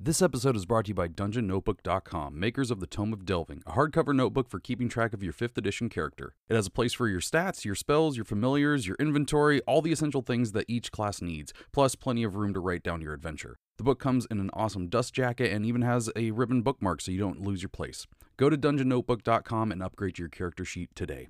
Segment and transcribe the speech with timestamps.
[0.00, 3.72] This episode is brought to you by DungeonNotebook.com, makers of the Tome of Delving, a
[3.72, 6.36] hardcover notebook for keeping track of your 5th edition character.
[6.48, 9.90] It has a place for your stats, your spells, your familiars, your inventory, all the
[9.90, 13.58] essential things that each class needs, plus plenty of room to write down your adventure.
[13.76, 17.10] The book comes in an awesome dust jacket and even has a ribbon bookmark so
[17.10, 18.06] you don't lose your place.
[18.36, 21.26] Go to DungeonNotebook.com and upgrade your character sheet today.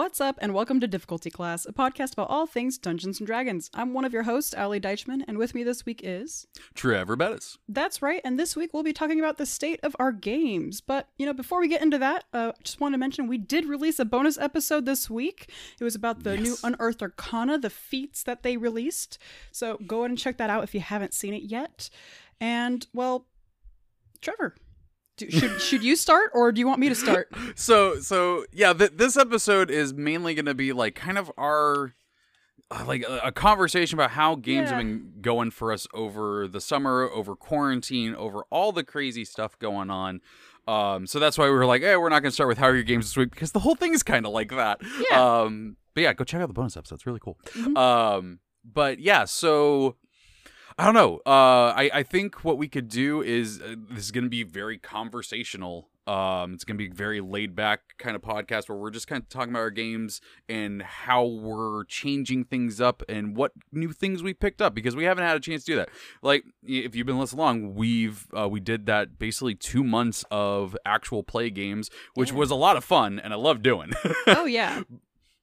[0.00, 3.68] What's up, and welcome to Difficulty Class, a podcast about all things Dungeons and Dragons.
[3.74, 6.46] I'm one of your hosts, Ali Deichman, and with me this week is.
[6.74, 7.58] Trevor Bettis.
[7.68, 10.80] That's right, and this week we'll be talking about the state of our games.
[10.80, 13.66] But, you know, before we get into that, uh, just want to mention we did
[13.66, 15.52] release a bonus episode this week.
[15.78, 19.18] It was about the new Unearthed Arcana, the feats that they released.
[19.52, 21.90] So go ahead and check that out if you haven't seen it yet.
[22.40, 23.26] And, well,
[24.22, 24.54] Trevor,
[25.20, 27.28] do, should, should you start, or do you want me to start?
[27.56, 31.94] So, so yeah, th- this episode is mainly going to be like kind of our
[32.70, 36.60] uh, like a, a conversation about how games have been going for us over the
[36.60, 40.20] summer, over quarantine, over all the crazy stuff going on.
[40.68, 42.66] Um, so that's why we were like, hey, we're not going to start with how
[42.66, 44.80] are your games this week because the whole thing is kind of like that.
[45.10, 45.40] Yeah.
[45.40, 47.36] Um, but yeah, go check out the bonus episode; it's really cool.
[47.54, 47.76] Mhm.
[47.76, 49.96] Um, but yeah, so
[50.80, 51.20] I don't know.
[51.26, 54.44] Uh, I I think what we could do is uh, this is going to be
[54.44, 55.90] very conversational.
[56.06, 59.06] Um, it's going to be a very laid back kind of podcast where we're just
[59.06, 63.92] kind of talking about our games and how we're changing things up and what new
[63.92, 65.90] things we picked up because we haven't had a chance to do that.
[66.22, 70.74] Like if you've been listening along, we've uh, we did that basically two months of
[70.86, 72.38] actual play games, which Yeah.
[72.38, 73.92] was a lot of fun and I love doing.
[74.26, 74.82] oh, yeah.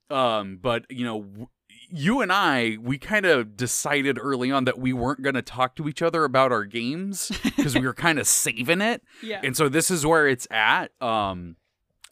[0.09, 1.49] um but you know
[1.89, 5.75] you and i we kind of decided early on that we weren't going to talk
[5.75, 9.41] to each other about our games because we were kind of saving it Yeah.
[9.43, 11.55] and so this is where it's at um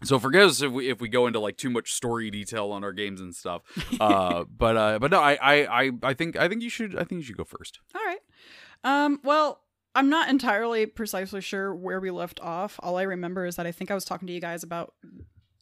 [0.03, 2.83] so forgive us if we if we go into like too much story detail on
[2.83, 3.61] our games and stuff
[3.99, 7.03] uh but uh but no I, I i i think i think you should i
[7.03, 8.19] think you should go first All right.
[8.83, 9.61] Um, well,
[9.95, 12.79] I'm not entirely precisely sure where we left off.
[12.83, 14.93] All I remember is that I think I was talking to you guys about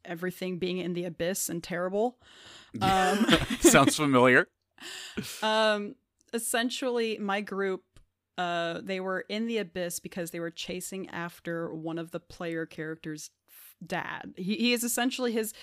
[0.06, 2.18] everything being in the abyss and terrible.
[2.82, 3.26] Um,
[3.60, 4.48] sounds familiar
[5.42, 5.96] um,
[6.34, 7.84] essentially, my group,
[8.38, 12.66] uh, they were in the abyss because they were chasing after one of the player
[12.66, 13.30] characters'
[13.86, 14.34] dad.
[14.38, 15.54] He, he is essentially his,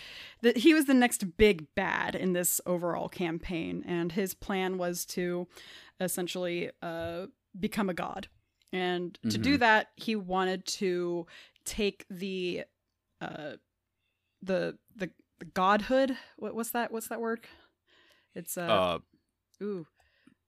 [0.43, 5.05] the, he was the next big bad in this overall campaign, and his plan was
[5.07, 5.49] to
[6.01, 7.27] essentially uh,
[7.59, 8.28] become a god.
[8.72, 11.27] And to do that, he wanted to
[11.65, 12.62] take the,
[13.21, 13.55] uh,
[14.43, 16.17] the the the godhood.
[16.37, 16.93] What, what's that?
[16.93, 17.41] What's that word?
[18.34, 18.99] It's uh, uh
[19.62, 19.87] ooh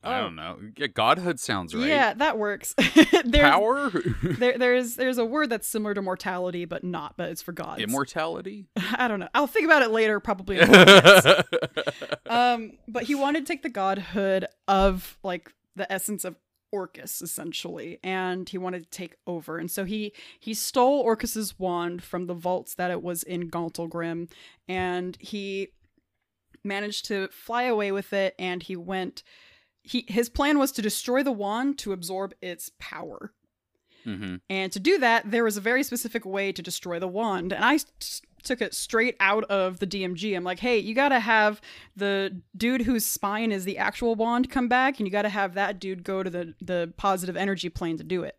[0.05, 0.23] i Oh.
[0.23, 2.75] don't know yeah, godhood sounds right yeah, that works.
[3.25, 3.89] there's, power
[4.23, 7.17] There, there's there's a word that's similar to mortality, but not.
[7.17, 7.81] But it's for gods.
[7.81, 8.67] immortality
[8.97, 9.29] I don't know.
[9.35, 10.59] I'll think about it later, probably.
[10.59, 12.23] In a few minutes.
[12.29, 16.35] um, but he wanted to take the godhood of like the essence of
[16.72, 19.59] Orcus, essentially, and he wanted to take over.
[19.59, 24.31] And so he he stole Orcus's wand from the vaults that it was in Gauntlgrim,
[24.66, 25.69] and he
[26.65, 28.34] managed to fly away with it.
[28.38, 29.22] And he went.
[29.82, 33.32] He his plan was to destroy the wand to absorb its power.
[34.05, 37.53] hmm And to do that, there was a very specific way to destroy the wand.
[37.53, 37.78] And I
[38.43, 40.37] took it straight out of the DMG.
[40.37, 41.61] I'm like, hey, you gotta have
[41.97, 45.79] the dude whose spine is the actual wand come back, and you gotta have that
[45.79, 48.37] dude go to the, the positive energy plane to do it.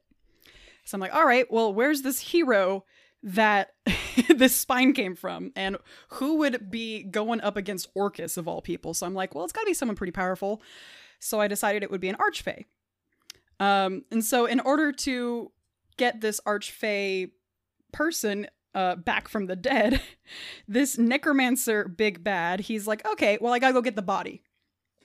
[0.86, 2.86] So I'm like, all right, well, where's this hero
[3.24, 3.74] that
[4.36, 5.52] this spine came from?
[5.56, 5.78] And
[6.10, 8.94] who would be going up against Orcus of all people?
[8.94, 10.62] So I'm like, well, it's gotta be someone pretty powerful.
[11.20, 12.66] So I decided it would be an Archfey.
[13.60, 15.52] Um, and so in order to
[15.98, 17.32] get this archfey
[17.92, 20.02] person uh, back from the dead,
[20.68, 24.44] this necromancer big bad, he's like, okay, well, I gotta go get the body.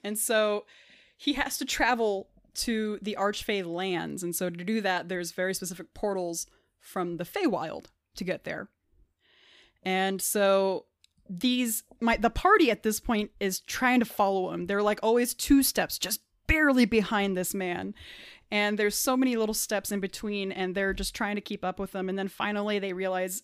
[0.04, 0.64] And so
[1.16, 4.22] he has to travel to the archfey lands.
[4.22, 6.46] And so to do that, there's very specific portals
[6.80, 7.86] from the Feywild
[8.16, 8.68] to get there.
[9.82, 10.86] And so
[11.30, 14.66] these my the party at this point is trying to follow him.
[14.66, 17.94] They're like always two steps just barely behind this man
[18.50, 21.78] and there's so many little steps in between and they're just trying to keep up
[21.78, 23.42] with them and then finally they realize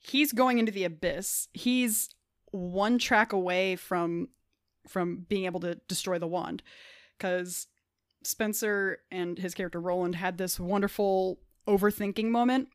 [0.00, 2.10] he's going into the abyss he's
[2.50, 4.28] one track away from
[4.88, 6.62] from being able to destroy the wand
[7.16, 7.68] because
[8.24, 11.38] spencer and his character roland had this wonderful
[11.68, 12.68] overthinking moment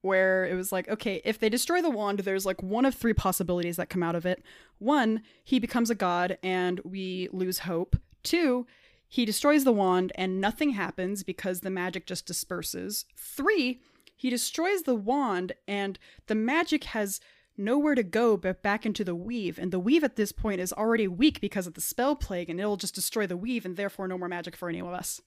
[0.00, 3.12] where it was like, okay, if they destroy the wand, there's like one of three
[3.12, 4.42] possibilities that come out of it.
[4.78, 7.96] One, he becomes a god and we lose hope.
[8.22, 8.66] Two,
[9.08, 13.06] he destroys the wand and nothing happens because the magic just disperses.
[13.16, 13.80] Three,
[14.18, 17.20] he destroys the wand, and the magic has
[17.56, 19.58] nowhere to go but back into the weave.
[19.58, 22.60] And the weave at this point is already weak because of the spell plague, and
[22.60, 25.20] it'll just destroy the weave, and therefore no more magic for any of us.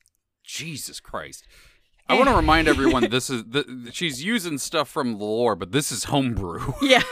[0.44, 1.48] Jesus Christ.
[2.10, 2.18] I eh.
[2.18, 5.92] want to remind everyone this is th- she's using stuff from the lore, but this
[5.92, 6.74] is homebrew.
[6.82, 7.04] yeah.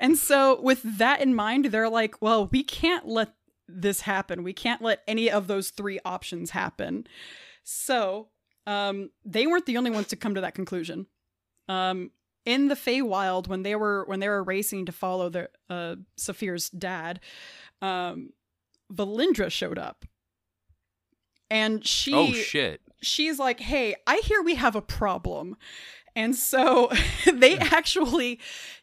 [0.00, 3.36] And so with that in mind, they're like, well, we can't let
[3.68, 4.42] this happen.
[4.42, 7.06] We can't let any of those three options happen.
[7.62, 8.26] So,
[8.66, 11.06] um, they weren't the only ones to come to that conclusion.
[11.68, 12.10] Um,
[12.44, 16.70] in the Feywild, when they were when they were racing to follow the uh Saphir's
[16.70, 17.20] dad,
[17.80, 18.30] um,
[18.92, 20.04] Valindra showed up.
[21.50, 22.80] And she oh shit.
[23.00, 25.56] she's like, "Hey, I hear we have a problem."
[26.14, 26.90] And so
[27.32, 28.40] they actually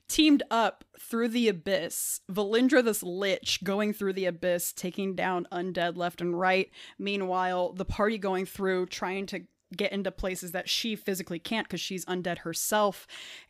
[0.08, 2.22] teamed up through the abyss.
[2.32, 6.70] Valindra, this lich, going through the abyss, taking down undead left and right.
[6.98, 9.42] Meanwhile, the party going through, trying to
[9.76, 13.08] get into places that she physically can't because she's undead herself.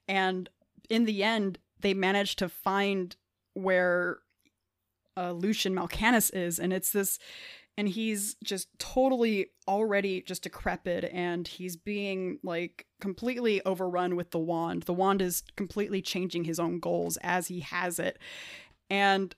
[0.07, 0.49] And
[0.89, 3.15] in the end, they manage to find
[3.53, 4.19] where
[5.15, 6.59] uh, Lucian Malcanis is.
[6.59, 7.19] And it's this
[7.79, 14.37] and he's just totally already just decrepit and he's being like completely overrun with the
[14.37, 14.83] wand.
[14.83, 18.19] The wand is completely changing his own goals as he has it.
[18.89, 19.33] And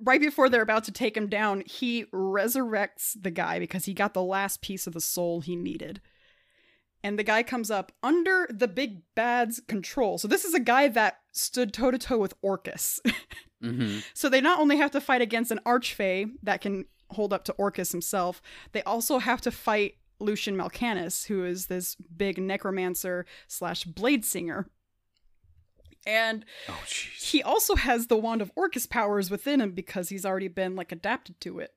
[0.00, 4.14] right before they're about to take him down, he resurrects the guy because he got
[4.14, 6.00] the last piece of the soul he needed.
[7.02, 10.16] And the guy comes up under the big bad's control.
[10.16, 13.00] So this is a guy that stood toe to toe with Orcus.
[13.62, 17.44] hmm So they not only have to fight against an archfey that can hold up
[17.44, 18.40] to Orcus himself,
[18.72, 24.68] they also have to fight Lucian Malcanis, who is this big necromancer slash blade singer.
[26.06, 26.78] And Oh
[27.18, 30.92] he also has the wand of Orcus powers within him because he's already been like
[30.92, 31.72] adapted to it.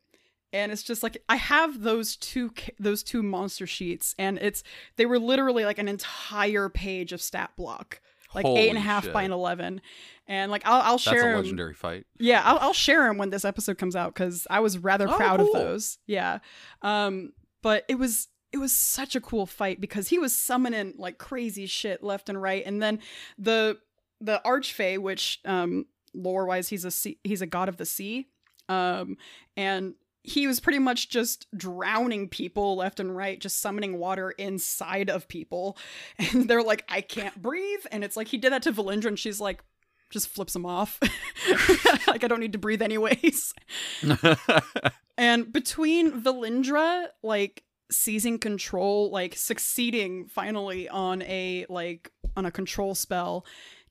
[0.54, 4.64] And it's just like I have those two those two monster sheets, and it's
[4.96, 8.00] they were literally like an entire page of stat block,
[8.34, 9.82] like eight and a Holy half by an eleven.
[10.26, 12.06] And like I'll I'll That's share a 'em- legendary fight.
[12.18, 15.16] yeah, I'll, I'll share them when this episode comes out because I was rather Oh,
[15.18, 15.48] proud cool.
[15.48, 15.98] of those.
[16.08, 16.40] Yeah,
[16.82, 21.18] um, but it was it was such a cool fight because he was summoning like
[21.18, 23.00] crazy shit left and right, and then
[23.38, 23.78] the
[24.22, 28.28] the archfey, which um, lore wise he's a sea, he's a god of the sea,
[28.70, 29.18] um,
[29.56, 35.10] and he was pretty much just drowning people left and right, just summoning water inside
[35.10, 35.78] of people,
[36.20, 39.20] and they're like, I can't breathe, and it's like he did that to Valindra, and
[39.20, 39.64] she's like
[40.10, 41.00] just flips him off.
[42.08, 43.54] like I don't need to breathe anyways.
[45.18, 52.94] And between Valindra like seizing control, like succeeding finally on a like on a control
[52.94, 53.46] spell,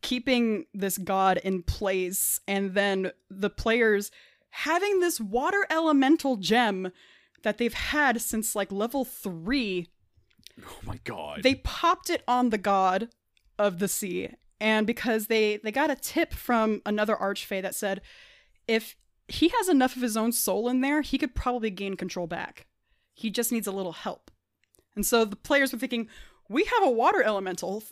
[0.06, 4.12] keeping this god in place, and then the players
[4.50, 6.92] having this water elemental gem
[7.42, 9.88] that they've had since like level three.
[10.64, 11.42] Oh my god.
[11.42, 13.08] they popped it on the god
[13.58, 18.00] of the sea and because they they got a tip from another archfey that said
[18.66, 18.96] if
[19.28, 22.66] he has enough of his own soul in there he could probably gain control back.
[23.12, 24.30] He just needs a little help.
[24.94, 26.08] And so the players were thinking
[26.48, 27.82] we have a water elemental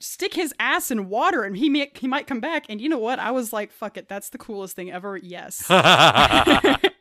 [0.00, 2.66] stick his ass in water and he may, he might come back.
[2.68, 3.18] And you know what?
[3.18, 4.08] I was like fuck it.
[4.08, 5.16] That's the coolest thing ever.
[5.16, 5.64] Yes.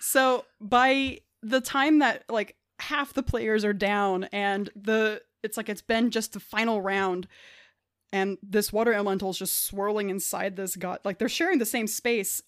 [0.00, 5.68] So by the time that like half the players are down and the it's like
[5.68, 7.26] it's been just the final round
[8.12, 11.86] and this water elemental is just swirling inside this god like they're sharing the same
[11.86, 12.42] space.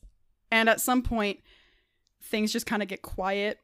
[0.50, 1.40] And at some point
[2.22, 3.58] things just kind of get quiet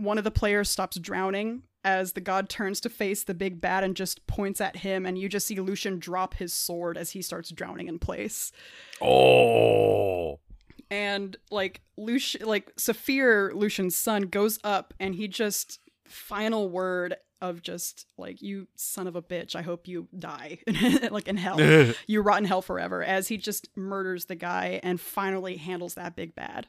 [0.00, 3.82] one of the players stops drowning as the god turns to face the big bad
[3.82, 7.22] and just points at him and you just see lucian drop his sword as he
[7.22, 8.52] starts drowning in place
[9.00, 10.38] oh.
[10.90, 17.62] and like Lucian, like Saphir, Lucian's son, goes up and he just final word of
[17.62, 19.54] just like you son of a bitch.
[19.56, 20.58] I hope you die
[21.10, 21.60] like in hell.
[22.06, 23.02] you rot in hell forever.
[23.02, 26.68] As he just murders the guy and finally handles that big bad.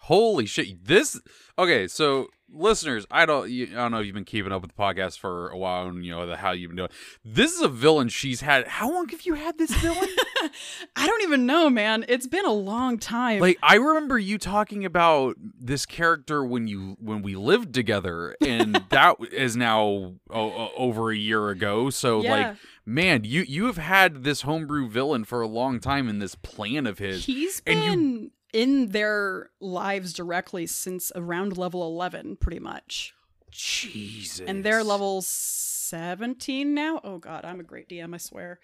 [0.00, 0.84] Holy shit!
[0.84, 1.20] This
[1.58, 1.88] okay.
[1.88, 4.82] So, listeners, I don't, you, I don't know if you've been keeping up with the
[4.82, 6.90] podcast for a while, and you know the, how you've been doing.
[7.24, 8.66] This is a villain she's had.
[8.66, 10.08] How long have you had this villain?
[10.96, 12.04] I don't even know, man.
[12.08, 13.40] It's been a long time.
[13.40, 18.82] like, I remember you talking about this character when you when we lived together, and
[18.90, 21.90] that is now over a year ago.
[21.90, 22.30] So, yeah.
[22.30, 26.34] like, man, you you have had this homebrew villain for a long time in this
[26.34, 27.24] plan of his.
[27.26, 33.12] He's and you- been in their lives directly since around level 11 pretty much.
[33.50, 36.98] Jesus, And they're level 17 now?
[37.04, 38.58] Oh god, I'm a great DM, I swear.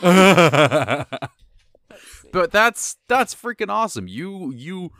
[2.32, 4.08] but that's that's freaking awesome.
[4.08, 4.90] You you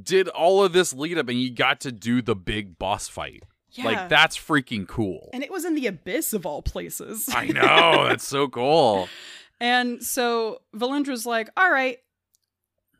[0.00, 3.42] did all of this lead up and you got to do the big boss fight.
[3.72, 3.84] Yeah.
[3.86, 5.28] Like that's freaking cool.
[5.32, 7.28] and it was in the abyss of all places.
[7.32, 8.06] I know.
[8.08, 9.08] That's so cool.
[9.60, 11.98] And so Valindra's like, all right,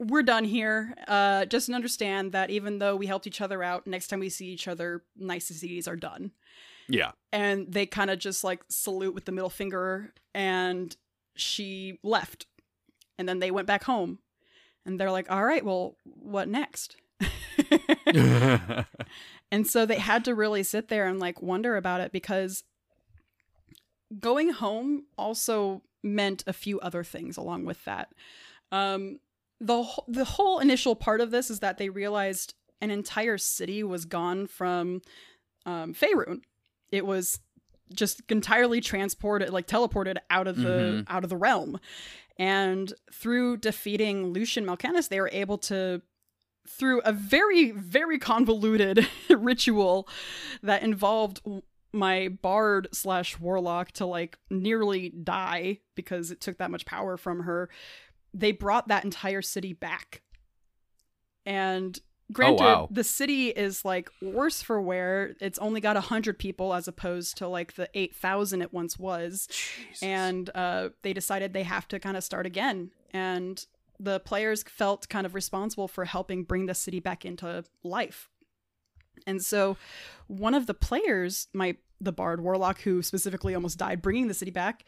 [0.06, 0.94] we're done here.
[1.08, 4.46] Uh, just understand that even though we helped each other out, next time we see
[4.46, 6.32] each other, niceties are done.
[6.88, 7.12] Yeah.
[7.32, 10.94] And they kind of just like salute with the middle finger, and
[11.36, 12.46] she left.
[13.18, 14.18] And then they went back home.
[14.84, 16.96] And they're like, all right, well, what next?
[19.52, 22.64] And so they had to really sit there and like wonder about it because
[24.18, 28.08] going home also meant a few other things along with that.
[28.72, 29.20] Um,
[29.62, 34.04] the the whole initial part of this is that they realized an entire city was
[34.04, 35.00] gone from
[35.64, 36.40] um, Faerun.
[36.90, 37.38] It was
[37.94, 41.78] just entirely transported, like teleported out of the out of the realm.
[42.38, 46.02] And through defeating Lucian Malcanis, they were able to
[46.68, 50.08] through a very very convoluted ritual
[50.62, 51.40] that involved
[51.92, 57.40] my bard slash warlock to like nearly die because it took that much power from
[57.40, 57.68] her
[58.34, 60.22] they brought that entire city back.
[61.44, 61.98] And
[62.32, 62.88] granted wow.
[62.90, 65.34] the city is like worse for wear.
[65.40, 69.48] It's only got 100 people as opposed to like the 8000 it once was.
[70.00, 72.90] And uh, they decided they have to kind of start again.
[73.12, 73.64] And
[73.98, 78.28] the players felt kind of responsible for helping bring the city back into life.
[79.26, 79.76] And so
[80.26, 84.50] one of the players my the bard warlock who specifically almost died bringing the city
[84.50, 84.84] back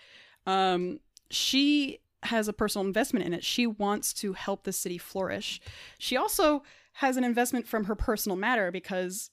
[0.47, 0.99] um,
[1.31, 5.61] she has a personal investment in it she wants to help the city flourish
[5.99, 6.63] she also
[6.95, 9.31] has an investment from her personal matter because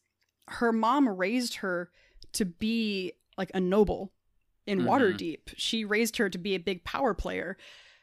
[0.48, 1.90] her mom raised her
[2.34, 4.12] to be like a noble
[4.66, 4.86] in Mhm.
[4.88, 5.54] Waterdeep.
[5.58, 7.58] She raised her to be a big power player.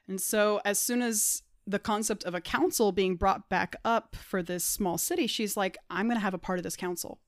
[0.06, 4.42] And so as soon as the concept of a council being brought back up for
[4.42, 7.20] this small city, she's like, I'm going to have a part of this council.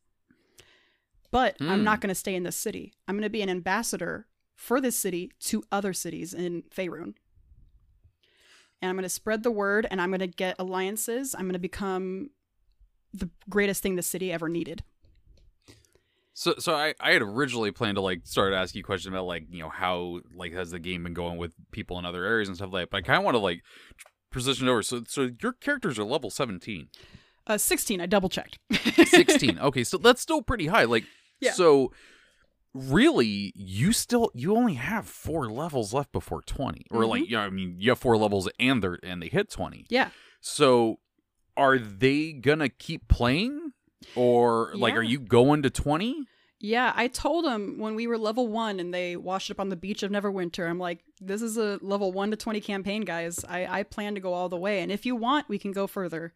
[1.30, 1.84] But I'm Hmm.
[1.84, 2.92] not going to stay in this city.
[3.06, 7.14] I'm going to be an ambassador for this city to other cities in Faerun.
[8.82, 11.34] And I'm going to spread the word and I'm going to get alliances.
[11.34, 12.30] I'm going to become
[13.12, 14.82] the greatest thing the city ever needed.
[16.32, 19.44] So, so I, I had originally planned to like start asking you questions about like
[19.50, 22.56] you know how like has the game been going with people in other areas and
[22.56, 22.84] stuff like.
[22.84, 22.90] that.
[22.90, 23.60] But I kind of want to like
[24.30, 24.82] position it over.
[24.82, 26.88] So, so your characters are level seventeen.
[27.46, 28.58] Uh, 16, I double checked.
[29.06, 31.04] 16 okay so that's still pretty high like
[31.40, 31.52] Yeah.
[31.52, 31.90] so
[32.74, 37.30] really you still you only have four levels left before 20 or like Mm-hmm.
[37.30, 40.10] you know i mean you have four levels and they're and they hit 20 Yeah.
[40.40, 41.00] so
[41.56, 43.72] are they gonna keep playing
[44.14, 46.26] or like are you going to 20
[46.60, 49.76] Yeah, I told them when we were level one and they washed up on the
[49.76, 53.42] beach of Neverwinter, I'm like, this is a level one to 20 campaign, guys.
[53.48, 54.80] I, I plan to go all the way.
[54.82, 56.32] And if you want, we can go further.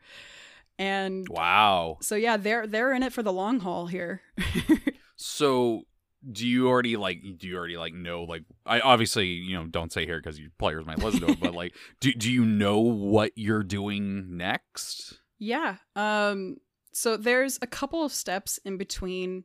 [0.79, 4.23] And wow so, yeah, they're they're in it for the long haul here.
[5.17, 5.85] so
[6.33, 9.93] do you already like do you already like know like i obviously you know don't
[9.93, 12.79] say here because your players might listen to it but like do, do you know
[12.81, 15.77] what you're doing next Yeah.
[15.97, 16.57] Um
[16.93, 19.45] so there's a couple of steps in between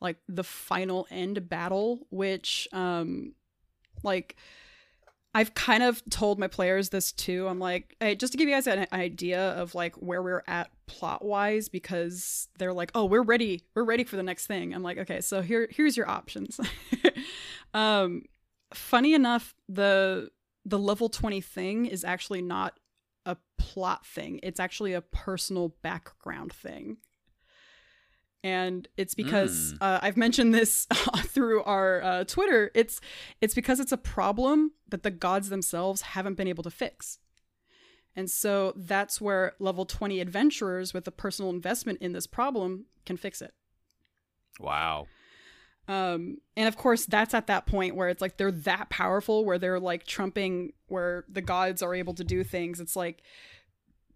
[0.00, 3.34] like the final end battle which um
[4.02, 4.36] like
[5.32, 7.46] I've kind of told my players this too.
[7.46, 10.70] I'm like, hey, just to give you guys an idea of like where we're at
[10.86, 14.74] plot wise, because they're like, oh, we're ready, we're ready for the next thing.
[14.74, 16.58] I'm like, okay, so here, here's your options.
[17.74, 18.22] um,
[18.74, 20.30] funny enough, the
[20.64, 22.78] the level twenty thing is actually not
[23.24, 24.40] a plot thing.
[24.42, 26.98] It's actually a personal background thing.
[28.42, 29.78] And it's because Mm.
[29.82, 30.86] uh, I've mentioned this
[31.26, 32.70] through our uh, Twitter.
[32.74, 33.00] It's
[33.40, 37.18] it's because it's a problem that the gods themselves haven't been able to fix.
[38.16, 43.16] And so that's where level 20 adventurers with a personal investment in this problem can
[43.16, 43.52] fix it.
[44.58, 45.06] wow
[45.88, 49.58] Um, and of course, that's at that point where it's like they're that powerful, where
[49.58, 52.78] they're like trumping, where the gods are able to do things.
[52.80, 53.22] It's like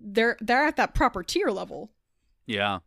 [0.00, 1.90] they're they're at that proper tier level,
[2.47, 2.78] yeah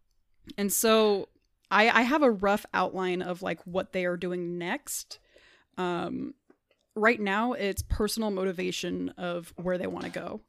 [0.57, 1.29] and so
[1.71, 5.19] I I have a rough outline of like what they are doing next.
[5.77, 6.33] Um,
[6.95, 10.41] right now, it's personal motivation of where they want to go,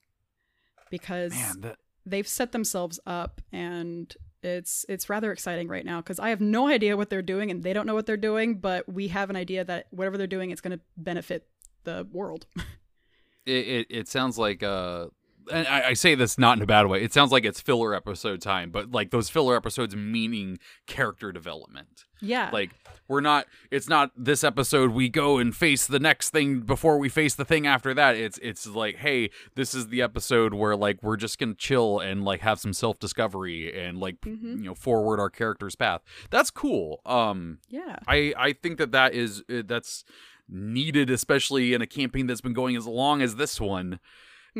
[0.90, 6.18] because Man, that they've set themselves up and it's it's rather exciting right now because
[6.20, 8.88] I have no idea what they're doing and they don't know what they're doing, but
[8.88, 11.48] we have an idea that whatever they're doing, it's going to benefit
[11.84, 12.46] the world.
[13.46, 15.12] it, it, it sounds like uh and
[15.52, 17.02] I, I say this not in a bad way.
[17.02, 22.04] It sounds like it's filler episode time, but like those filler episodes meaning character development.
[22.20, 22.50] Yeah.
[22.52, 22.70] Like
[23.06, 23.46] we're not.
[23.70, 24.90] It's not this episode.
[24.90, 28.16] We go and face the next thing before we face the thing after that.
[28.16, 32.24] It's it's like, hey, this is the episode where like we're just gonna chill and
[32.24, 34.42] like have some self discovery and like Mhm.
[34.58, 36.02] you know forward our character's path.
[36.30, 37.00] That's cool.
[37.06, 37.96] Um, yeah.
[38.08, 40.04] I I think that that is uh, that's
[40.48, 44.00] needed, especially in a campaign that's been going as long as this one.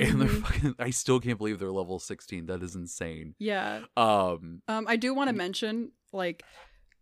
[0.02, 0.43] And they're Mhm.
[0.43, 2.47] fucking, I still can't believe they're level sixteen.
[2.47, 3.35] That is insane.
[3.38, 3.85] Yeah.
[3.97, 6.43] Um, Um, I do want to mention, like,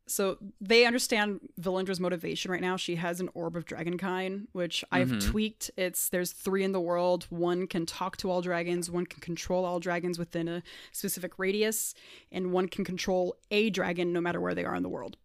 [0.08, 2.76] so they understand Valindra's motivation right now.
[2.76, 5.20] She has an orb of dragonkind, which I've Mhm.
[5.30, 5.70] tweaked.
[5.76, 7.24] It's there's three in the world.
[7.28, 8.88] One can talk to all dragons.
[8.88, 10.62] One can control all dragons within a
[10.92, 11.92] specific radius,
[12.30, 15.16] and one can control a dragon no matter where they are in the world.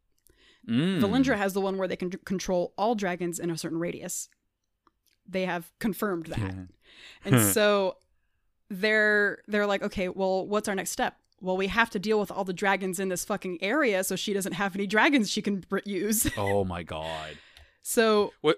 [0.67, 0.99] mm.
[0.99, 4.29] Valindra has the one where they can control all dragons in a certain radius.
[5.27, 6.39] They have confirmed that.
[6.39, 6.63] Yeah.
[7.25, 7.41] And hmm.
[7.41, 7.98] so
[8.70, 11.17] they're they're like, okay, well, what's our next step?
[11.41, 14.34] Well, we have to deal with all the dragons in this fucking area, so she
[14.34, 16.29] doesn't have any dragons she can br- use.
[16.38, 17.38] Oh my god.
[17.81, 18.58] So what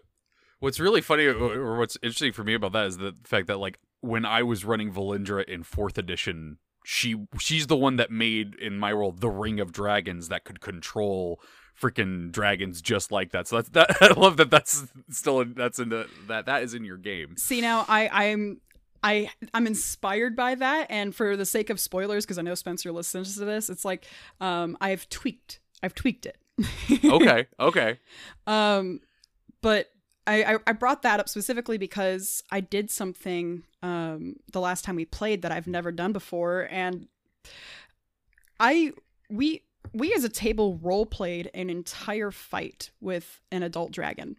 [0.64, 3.80] What's really funny, or what's interesting for me about that, is the fact that like
[4.00, 8.80] when I was running Valindra in fourth edition, she she's the one that made in
[8.80, 11.42] my world the Ring of Dragons that could control
[11.80, 13.48] freaking dragons just like that.
[13.48, 13.98] So that's that.
[14.02, 14.50] I love that.
[14.50, 17.36] That's still in, that's in the that that is in your game.
[17.38, 18.62] see now, I I'm
[19.04, 22.92] I I'm inspired by that, and for the sake of spoilers, because I know Spencer
[22.92, 24.06] listens to this, it's like
[24.40, 26.38] um I've tweaked I've tweaked it.
[27.04, 27.48] Okay.
[27.60, 28.00] Okay.
[28.48, 29.02] Um,
[29.62, 29.90] but
[30.26, 34.96] I, I I brought that up specifically because I did something um the last time
[34.96, 37.08] we played that I've never done before, and
[38.60, 38.94] I
[39.30, 39.64] we
[39.94, 44.38] we as a table role played an entire fight with an adult dragon,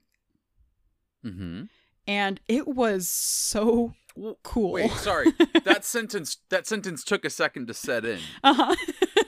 [1.25, 1.65] Mm-hmm.
[2.07, 3.95] and it was so
[4.43, 4.73] cool.
[4.73, 4.91] Wait.
[4.93, 5.33] Sorry.
[5.65, 6.39] that sentence.
[6.51, 8.21] That sentence took a second to set in.
[8.43, 8.75] uh-huh.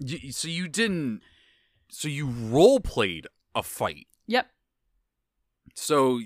[0.00, 1.22] Y- so you didn't.
[1.88, 4.06] So you role played a fight.
[4.26, 4.48] yep.
[5.74, 6.20] So,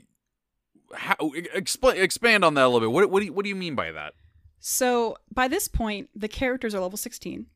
[0.95, 1.17] how
[1.55, 2.93] explain expand on that a little bit?
[2.93, 4.15] What what do you, what do you mean by that?
[4.59, 7.47] So by this point, the characters are level 16.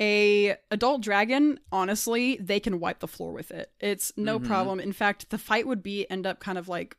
[0.00, 3.70] A adult dragon, honestly, they can wipe the floor with it.
[3.80, 4.46] It's no Mhm.
[4.46, 4.80] problem.
[4.80, 6.96] In fact, the fight would be end up kind of like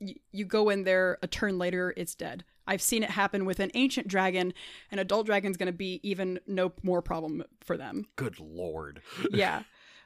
[0.00, 2.44] y- you go in there a turn later, it's dead.
[2.66, 4.52] I've seen it happen with an ancient dragon.
[4.92, 8.06] An adult dragon's going to be even no more problem for them.
[8.16, 9.00] Good lord.
[9.32, 9.62] Yeah.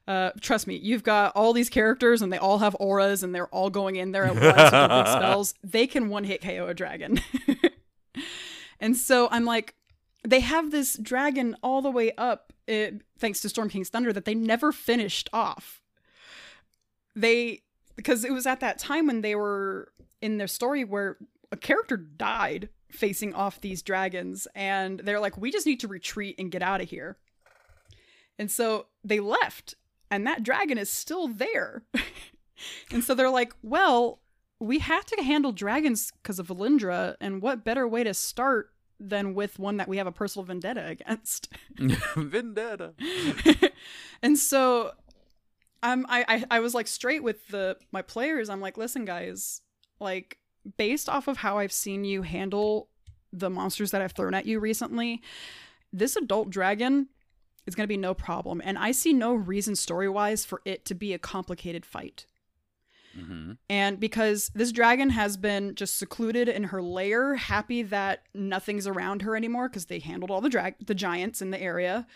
[0.06, 3.46] Uh, trust me, you've got all these characters and they all have auras and they're
[3.48, 5.54] all going in there at once with spells.
[5.62, 7.20] They can one hit KO a dragon.
[8.80, 9.74] and so I'm like,
[10.26, 12.86] they have this dragon all the way up, uh,
[13.18, 15.82] thanks to Storm King's Thunder, that they never finished off.
[17.14, 17.62] They,
[17.96, 21.18] because it was at that time when they were in their story where
[21.50, 26.36] a character died facing off these dragons, and they're like, we just need to retreat
[26.38, 27.16] and get out of here.
[28.38, 29.74] And so they left,
[30.10, 31.84] and that dragon is still there.
[32.90, 34.20] and so they're like, well,
[34.60, 38.71] we have to handle dragons because of Valindra, and what better way to start
[39.08, 41.52] than with one that we have a personal vendetta against?
[42.16, 42.94] Vendetta.
[44.22, 44.92] and so
[45.82, 48.48] I'm I, I I was like straight with the my players.
[48.48, 49.62] I'm like, listen, guys,
[50.00, 50.38] like
[50.76, 52.88] based off of how I've seen you handle
[53.32, 55.22] the monsters that I've thrown at you recently,
[55.92, 57.08] this adult dragon
[57.66, 58.60] is gonna be no problem.
[58.64, 62.26] And I see no reason story wise for it to be a complicated fight.
[63.14, 68.86] Hmm And because this dragon has been just secluded in her lair, happy that nothing's
[68.86, 72.06] around her anymore because they handled all the drag the giants in the area.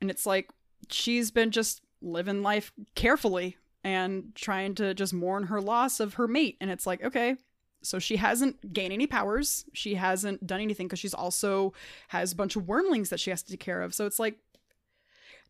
[0.00, 0.50] And it's like
[0.90, 6.28] she's been just living life carefully and trying to just mourn her loss of her
[6.28, 6.56] mate.
[6.60, 7.36] And it's like, okay,
[7.82, 9.64] so she hasn't gained any powers.
[9.72, 11.72] She hasn't done anything because she's also
[12.08, 13.94] has a bunch of wyrmlings that she has to take care of.
[13.94, 14.38] So it's like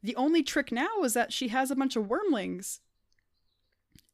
[0.03, 2.81] the only trick now is that she has a bunch of wyrmlings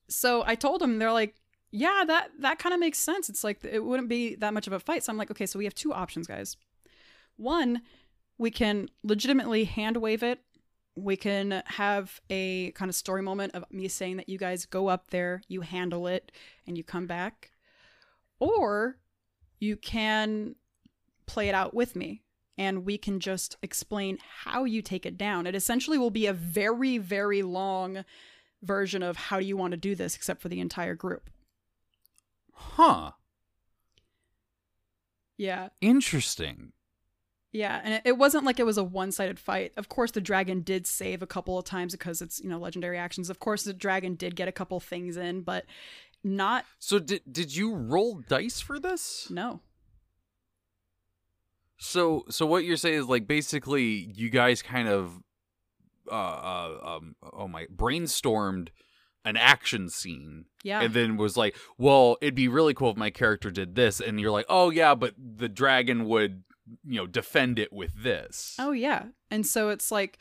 [0.08, 1.34] so I told them they're like,
[1.70, 3.28] yeah, that that kind of makes sense.
[3.28, 5.02] It's like it wouldn't be that much of a fight.
[5.02, 6.56] So I'm like, okay, so we have two options, guys.
[7.36, 7.82] One,
[8.38, 10.40] we can legitimately hand wave it.
[10.96, 14.86] We can have a kind of story moment of me saying that you guys go
[14.86, 16.30] up there, you handle it,
[16.66, 17.50] and you come back.
[18.38, 18.98] Or
[19.58, 20.54] you can
[21.26, 22.22] play it out with me
[22.56, 25.46] and we can just explain how you take it down.
[25.46, 28.04] It essentially will be a very, very long
[28.64, 31.30] version of how do you want to do this, except for the entire group.
[32.52, 33.12] Huh.
[35.36, 35.68] Yeah.
[35.80, 36.72] Interesting.
[37.52, 39.72] Yeah, and it, wasn't like it was a one-sided fight.
[39.76, 42.98] Of course, the dragon did save a couple of times because it's you know legendary
[42.98, 43.30] actions.
[43.30, 45.64] Of course, the dragon did get a couple things in, but
[46.24, 49.28] not So did did you roll dice for this?
[49.30, 49.60] no.
[51.78, 55.20] So so what you're saying is like basically you guys kind of
[56.10, 58.68] uh, uh um oh my brainstormed
[59.24, 60.82] an action scene Yeah.
[60.82, 64.20] and then was like, well, it'd be really cool if my character did this and
[64.20, 66.44] you're like, "Oh yeah, but the dragon would,
[66.86, 69.04] you know, defend it with this." Oh yeah.
[69.30, 70.18] And so it's like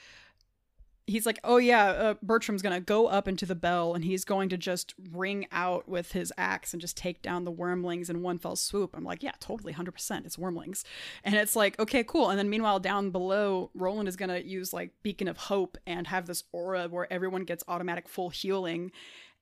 [1.07, 4.49] he's like, "Oh yeah, uh, Bertram's to go up into the bell and he's going
[4.49, 8.37] to just ring out with his axe and just take down the wyrmlings in one
[8.37, 10.25] fell swoop." I'm like, "Yeah, totally 100%.
[10.25, 10.83] It's wyrmlings."
[11.23, 14.91] And it's like, "Okay, cool." And then meanwhile down below, Roland is to use like
[15.03, 18.91] Beacon of Hope and have this aura where everyone gets automatic full healing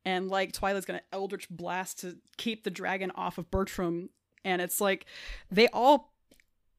[0.05, 4.09] and like Twilight's to Eldritch Blast to keep the dragon off of Bertram
[4.43, 5.05] and it's like
[5.49, 6.13] they all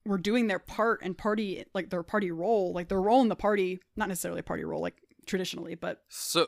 [0.04, 3.36] were doing their part and party like their party role like their role in the
[3.36, 6.46] party not necessarily a party role like traditionally but So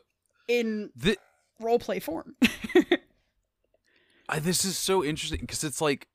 [0.48, 1.18] in th-
[1.60, 2.34] role play form
[4.28, 6.08] I, this is so interesting because it's like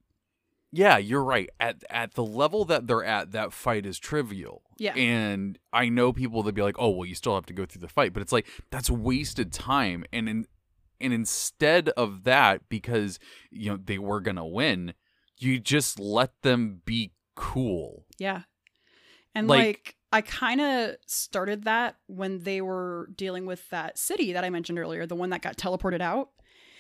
[0.72, 4.94] yeah you're right at at the level that they're at that fight is trivial Yeah.
[4.96, 7.82] and i know people that be like oh well you still have to go through
[7.82, 10.46] the fight but it's like that's wasted time and in
[11.02, 13.20] and instead of that because
[13.52, 14.94] you know they were gonna win
[15.38, 18.06] you just let them be cool.
[18.18, 18.42] Yeah.
[19.36, 24.34] And Like- like, i kind of started that when they were dealing with that city
[24.34, 26.32] that i mentioned earlier the one that got teleported out.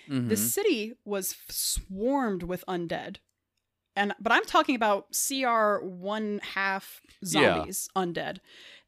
[0.07, 0.37] The Mhm.
[0.37, 3.17] city was swarmed with undead.
[3.95, 7.57] And but i'm talking about cr one half Yeah.
[7.57, 8.39] zombies undead.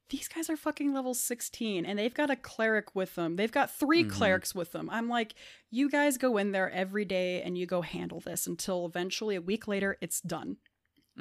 [0.09, 3.35] These guys are fucking level 16 and they've got a cleric with them.
[3.37, 4.09] They've got 3 Mhm.
[4.11, 4.89] clerics with them.
[4.89, 5.35] I'm like
[5.69, 9.41] you guys go in there every day and you go handle this until eventually a
[9.41, 10.57] week later it's done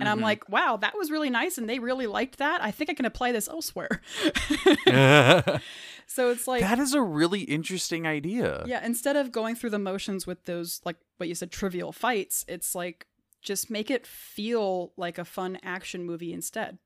[0.00, 0.22] and i'm Mhm.
[0.22, 3.04] like wow that was really nice and they really liked that i think i can
[3.04, 4.00] apply this elsewhere
[6.06, 9.78] so it's like that is a really interesting idea yeah, instead of going through the
[9.78, 13.06] motions with those like what you said trivial fights, it's like
[13.42, 16.78] just make it feel like a fun action movie instead.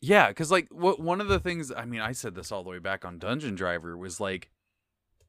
[0.00, 2.70] Yeah, because like what one of the things I mean, I said this all the
[2.70, 4.50] way back on Dungeon Driver was like,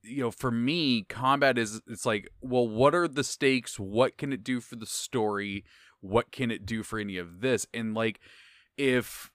[0.04, 3.80] you know, for me, combat is it's like, well, what are the stakes?
[3.80, 5.64] What can it do for the story?
[6.02, 7.68] What can it do for any of this?
[7.74, 8.20] And like,
[8.78, 9.32] if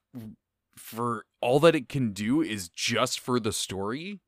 [0.75, 4.19] for all that it can do is just for the story,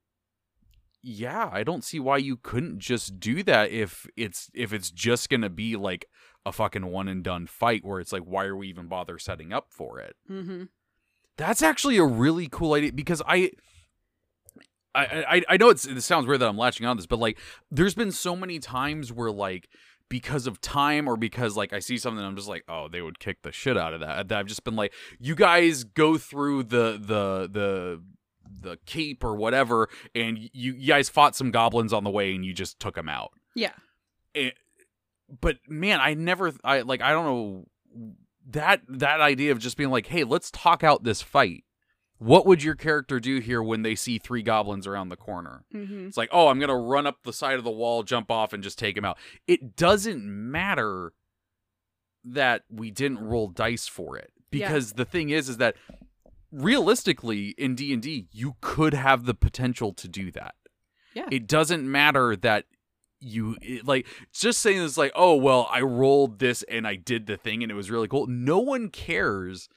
[1.01, 5.29] yeah, I don't see why you couldn't just do that if it's if it's just
[5.29, 6.05] gonna be like
[6.45, 9.51] a fucking one and done fight where it's like, why are we even bother setting
[9.51, 10.15] up for it?
[10.29, 10.63] Mm-hmm.
[11.37, 13.51] That's actually a really cool idea because I.
[14.95, 17.37] I, I, I know it's, it sounds weird that I'm latching on this, but like,
[17.69, 19.69] there's been so many times where like,
[20.09, 23.19] because of time or because like I see something, I'm just like, oh, they would
[23.19, 24.31] kick the shit out of that.
[24.31, 28.01] I've just been like, you guys go through the the the
[28.61, 32.45] the cape or whatever, and you, you guys fought some goblins on the way, and
[32.45, 33.73] you just took them out Yeah.
[34.33, 34.55] it,
[35.41, 37.65] but man, I never I like I don't know
[38.49, 41.65] that that idea of just being like, "Hey, let's talk out this fight."
[42.19, 45.65] What would your character do here when they see three goblins around the corner?
[45.73, 46.07] Mm-hmm.
[46.07, 48.53] It's like, "Oh, I'm going to run up the side of the wall, jump off
[48.53, 51.13] and just take him out." It doesn't matter
[52.23, 54.67] that we didn't roll dice for it Yeah.
[54.67, 55.75] because the thing is is that
[56.51, 60.55] realistically in D&D, you could have the potential to do that
[61.13, 61.27] Yeah.
[61.31, 62.65] it doesn't matter that
[63.19, 67.25] you it, like just saying it's like oh well i rolled this and i did
[67.25, 69.69] the thing and it was really cool no one cares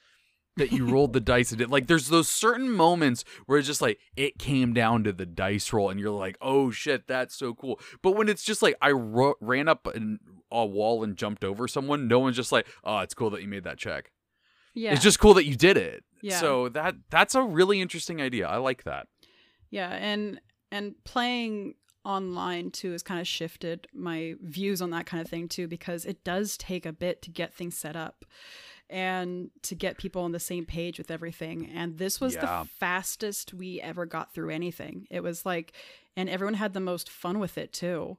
[0.56, 3.80] that you rolled the dice and did like there's those certain moments where it's just
[3.80, 7.54] like it came down to the dice roll and you're like oh shit that's so
[7.54, 7.80] cool.
[8.02, 10.18] But when it's just like i ro- ran up an,
[10.50, 13.48] a wall and jumped over someone no one's just like oh it's cool that you
[13.48, 14.10] made that check.
[14.74, 14.92] Yeah.
[14.92, 16.04] it's just cool that you did it.
[16.22, 16.38] Yeah.
[16.38, 18.46] so that that's a really interesting idea.
[18.46, 19.06] I like that.
[19.70, 25.20] Yeah, and and playing online too has kind of shifted my views on that kind
[25.20, 28.24] of thing too because it does take a bit to get things set up
[28.90, 31.70] and to get people on the same page with everything.
[31.74, 32.40] And this was Yeah.
[32.64, 35.06] the fastest we ever got through anything.
[35.10, 35.72] It was like
[36.16, 38.18] and everyone had the most fun with it too.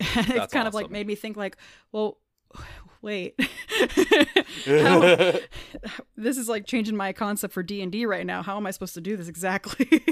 [0.16, 1.56] And it kind of like made me think like
[1.92, 2.18] well
[3.02, 3.38] wait.
[4.66, 5.32] How-
[6.16, 8.42] this is like changing my concept for d&d right now.
[8.42, 10.02] How am i supposed to do this exactly?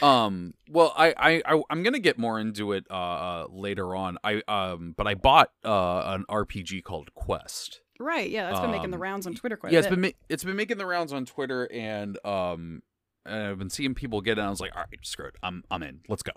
[0.00, 4.16] Um well I, I i i'm gonna get more into it uh, uh later on.
[4.24, 8.90] I um but i bought uh an rpg called quest right yeah that's been making
[8.90, 10.86] the Um, rounds on twitter quite yeah a it's been ma- it's been making the
[10.86, 12.82] rounds on twitter and um
[13.24, 15.34] and i've been seeing people get it and i was like all right screw it
[15.42, 16.32] i'm i'm in let's go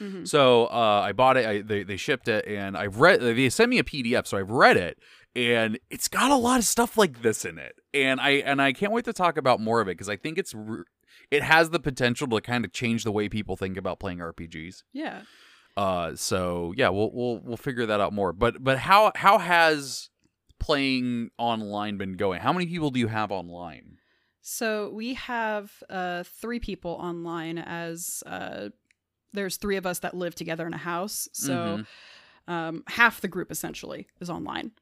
[0.00, 0.26] Mhm.
[0.26, 3.68] so uh i bought it I, they, they shipped it and i've read they sent
[3.68, 4.98] me a pdf so i've read it
[5.36, 8.72] and it's got a lot of stuff like this in it and i and i
[8.72, 10.86] can't wait to talk about more of it because i think it's r-
[11.30, 14.82] it has the potential to kind of change the way people think about playing rpgs
[14.94, 15.22] yeah
[15.74, 18.34] uh, so yeah, we'll we'll we'll figure that out more.
[18.34, 20.10] But but how how has
[20.62, 22.40] playing online been going?
[22.40, 23.98] How many people do you have online?
[24.40, 28.70] So we have uh, three people online as uh,
[29.32, 31.28] there's three of us that live together in a house.
[31.32, 31.80] So
[32.46, 32.52] Mhm.
[32.52, 34.72] um, half the group essentially is online.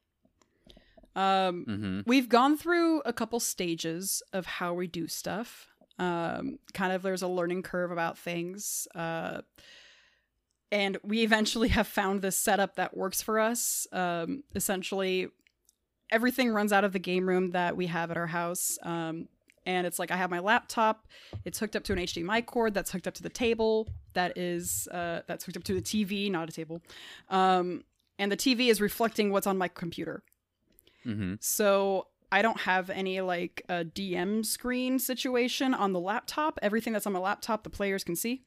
[1.15, 1.99] Um, Mm-hmm.
[2.05, 5.67] we've gone through a couple stages of how we do stuff.
[5.99, 8.87] Um, kind of there's a learning curve about things.
[8.95, 9.41] Uh,
[10.71, 13.87] and we eventually have found this setup that works for us.
[13.91, 15.27] Um, essentially,
[16.11, 18.77] everything runs out of the game room that we have at our house.
[18.83, 19.27] Um,
[19.65, 21.07] and it's like I have my laptop.
[21.45, 23.87] It's hooked up to an HDMI cord that's hooked up to the table.
[24.13, 26.81] That is uh, that's hooked up to the TV, not a table.
[27.29, 27.83] Um,
[28.17, 30.23] and the TV is reflecting what's on my computer.
[31.05, 31.35] Mm-hmm.
[31.39, 36.59] So I don't have any like a DM screen situation on the laptop.
[36.61, 38.43] Everything that's on my laptop, the players can see.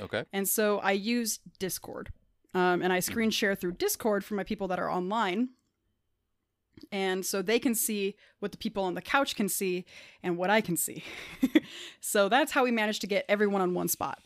[0.00, 0.24] Okay.
[0.32, 2.10] And so I use Discord.
[2.54, 5.50] Um, and I screen share through Discord for my people that are online.
[6.92, 9.84] And so they can see what the people on the couch can see
[10.22, 11.04] and what I can see.
[12.00, 14.18] so that's how we managed to get everyone on one spot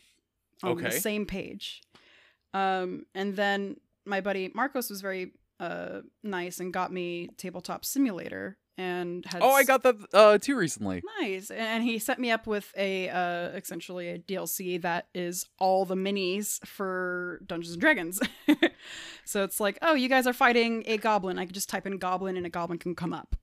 [0.61, 1.81] on the same page.
[2.53, 8.57] Um, and then my buddy Marcos was very uh, nice and got me Tabletop Simulator
[8.77, 11.01] and had Oh, I got that uh too recently.
[11.19, 11.51] Nice.
[11.51, 15.95] And he set me up with a uh essentially a DLC that is all the
[15.95, 18.19] minis for Dungeons and Dragons.
[19.25, 21.39] so it's like, oh, you guys are fighting a goblin.
[21.39, 23.35] I could just type in goblin and a goblin can come up.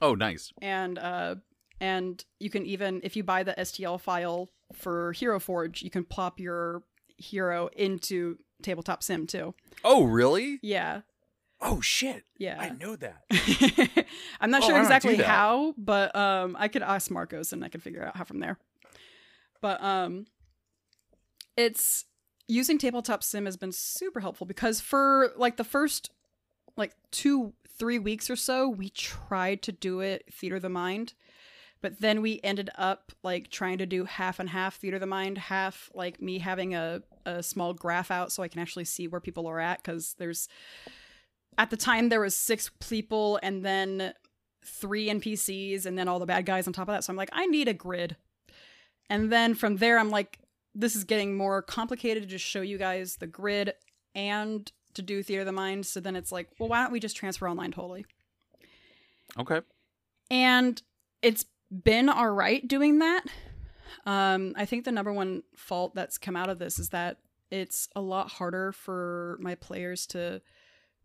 [0.00, 0.52] Oh, nice.
[0.60, 1.36] And uh
[1.80, 6.04] and you can even if you buy the STL file for Hero Forge, you can
[6.04, 6.82] plop your
[7.18, 9.54] hero into tabletop sim too.
[9.84, 10.58] Oh, really?
[10.62, 11.02] Yeah.
[11.60, 12.24] Oh shit.
[12.38, 12.58] Yeah.
[12.60, 13.22] I know that.
[14.40, 17.10] I'm not Oh, sure why don't I do exactly how, but um, I could ask
[17.10, 18.58] Marcos and I could figure out how from there.
[19.62, 20.26] But um,
[21.56, 22.04] it's
[22.48, 26.10] using tabletop sim has been super helpful because for like the first
[26.76, 31.14] like two three weeks or so, we tried to do it theater of the mind,
[31.80, 35.06] but then we ended up like trying to do half and half theater of the
[35.06, 39.08] mind, half like me having a a small graph out so I can actually see
[39.08, 40.48] where people are at because there's
[41.58, 44.12] at the time there was six people and then
[44.64, 47.04] three npcs and then all the bad guys on top of that.
[47.04, 48.16] So i'm like i need a grid.
[49.08, 50.38] And then from there i'm like
[50.74, 53.72] this is getting more complicated to just show you guys the grid
[54.14, 55.86] and to do theater of the mind.
[55.86, 58.06] So then it's like well why don't we just transfer online totally?
[59.38, 59.60] Okay.
[60.30, 60.80] and
[61.22, 63.24] it's been all right doing that.
[64.04, 67.18] Um i think the number one fault that's come out of this is that
[67.50, 70.42] it's a lot harder for my players to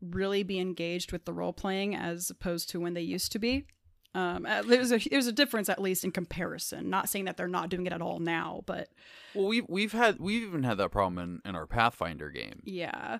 [0.02, 3.66] really be engaged with the role playing as opposed to when they used to be.
[4.14, 6.90] Um there's a there's a difference at least in comparison.
[6.90, 8.90] Not saying that they're not doing it at all now but
[9.34, 12.62] Well, we've we've had we've even had that problem in, in our Pathfinder game.
[12.66, 13.20] yeah.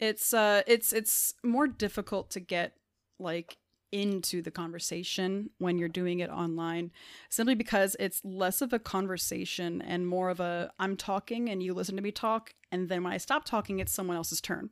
[0.00, 2.74] It's uh it's it's more difficult to get
[3.20, 3.56] like
[3.92, 6.90] into the conversation when you're doing it online
[7.28, 11.74] simply because it's less of a conversation and more of a i'm talking and you
[11.74, 14.70] listen to me talk and then when i stop talking it's someone else's turn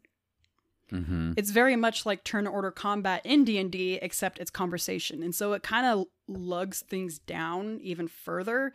[0.92, 1.32] Mm-hmm.
[1.36, 5.62] it's very much like turn order combat in d&d except it's conversation and so it
[5.62, 8.72] kind of lugs things down even further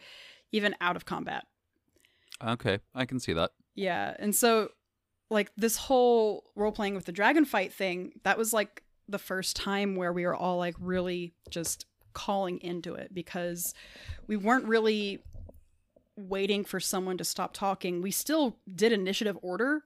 [0.52, 1.46] even out of combat
[2.44, 3.52] Okay, I can see that.
[3.76, 4.70] yeah, and so
[5.30, 9.56] like this whole role playing with the dragon fight thing, that was like the first
[9.56, 13.74] time where we were all like really just calling into it because
[14.28, 15.24] we weren't really
[16.18, 18.02] waiting for someone to stop talking.
[18.02, 19.84] We still did initiative order.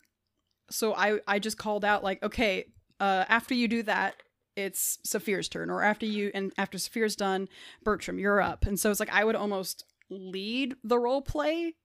[0.71, 2.65] So I I just called out like, okay,
[2.99, 4.15] uh after you do that,
[4.55, 7.47] it's Saphir's turn or after you and after Saphir's done,
[7.84, 8.65] Bertram, you're up.
[8.65, 11.75] And so it's like I would almost lead the role play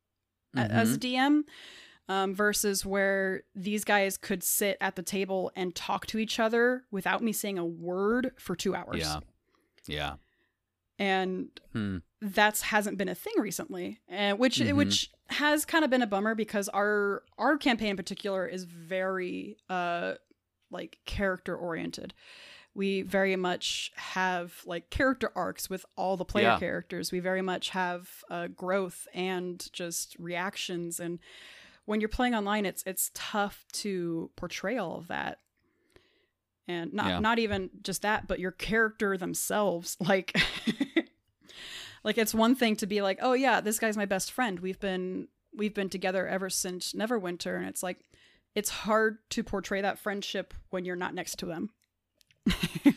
[0.56, 1.42] a- as a DM
[2.08, 6.84] um, versus where these guys could sit at the table and talk to each other
[6.90, 8.98] without me saying a word for two hours.
[9.00, 9.20] Yeah.
[9.86, 10.14] Yeah.
[10.98, 11.98] And Hmm.
[12.20, 14.74] that's hasn't been a thing recently, and which Mhm.
[14.76, 19.56] which has kind of been a bummer because our our campaign in particular is very
[19.68, 20.14] uh
[20.70, 22.14] like character oriented.
[22.74, 26.58] We very much have like character arcs with all the player Yeah.
[26.58, 27.12] characters.
[27.12, 30.98] We very much have uh, growth and just reactions.
[30.98, 31.20] And
[31.84, 35.40] when you're playing online, it's it's tough to portray all of that.
[36.66, 37.18] And not Yeah.
[37.18, 40.34] not even just that, but your character themselves, like
[42.02, 44.80] like it's one thing to be like oh yeah this guy's my best friend we've
[44.80, 47.98] been we've been together ever since neverwinter and it's like
[48.54, 51.70] it's hard to portray that friendship when you're not next to them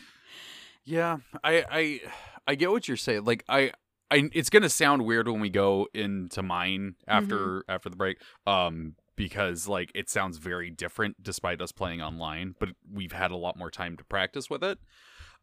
[0.84, 2.00] Yeah, I I
[2.46, 3.24] I get what you're saying.
[3.24, 3.72] Like I
[4.10, 8.16] I it's gonna sound weird when we go into mine after after the break.
[8.46, 13.36] Um because like it sounds very different despite us playing online, but we've had a
[13.36, 14.78] lot more time to practice with it.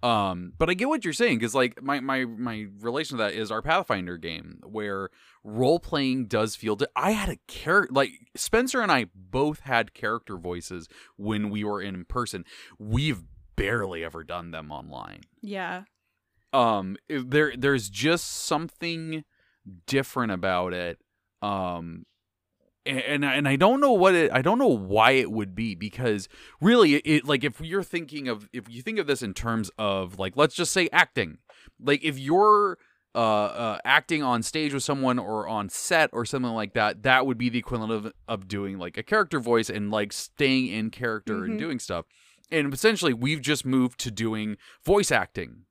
[0.01, 3.33] Um, but I get what you're saying because like my my my relation to that
[3.33, 5.09] is our Pathfinder game where
[5.43, 6.75] role playing does feel.
[6.75, 11.63] Di- I had a character like Spencer and I both had character voices when we
[11.63, 12.45] were in person.
[12.79, 13.23] We've
[13.55, 15.21] barely ever done them online.
[15.41, 15.83] Yeah.
[16.53, 19.25] Um, there there's just something
[19.85, 20.99] different about it.
[21.41, 22.05] Um,
[22.85, 26.27] and and I- don't know what it I don't know why it would be because
[26.61, 30.19] really it like if you're thinking of if you think of this in terms of
[30.19, 31.37] like let's just say acting
[31.79, 32.77] like if you're
[33.15, 37.25] uh, uh acting on stage with someone or on set or something like that that
[37.25, 40.89] would be the equivalent of of doing like a character voice and like staying in
[40.91, 41.59] character and Mhm.
[41.59, 42.05] doing stuff
[42.51, 45.61] and essentially we've just moved to doing voice acting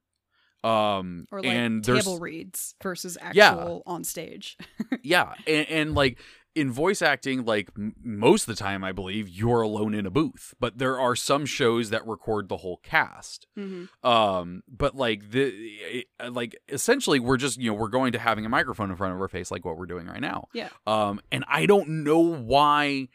[0.62, 3.50] um Or like and there's table reads versus Yeah.
[3.50, 4.56] actual on stage.
[5.02, 6.18] yeah and, and like
[6.54, 10.10] in voice acting like m- most of the time i believe you're alone in a
[10.10, 14.06] booth but there are some shows that record the whole cast Mm-hmm.
[14.08, 18.46] um but like the it- like essentially we're just you know we're going to having
[18.46, 20.68] a microphone in front of our face like what we're doing right now Yeah.
[20.86, 23.08] um and i don't know why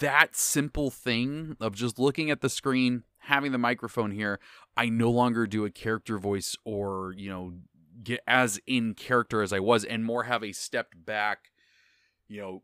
[0.00, 4.38] that simple thing of just looking at the screen having the microphone here
[4.76, 7.52] i no longer do a character voice or you know
[8.02, 11.50] get as in character as i was and more have a stepped back
[12.28, 12.62] you know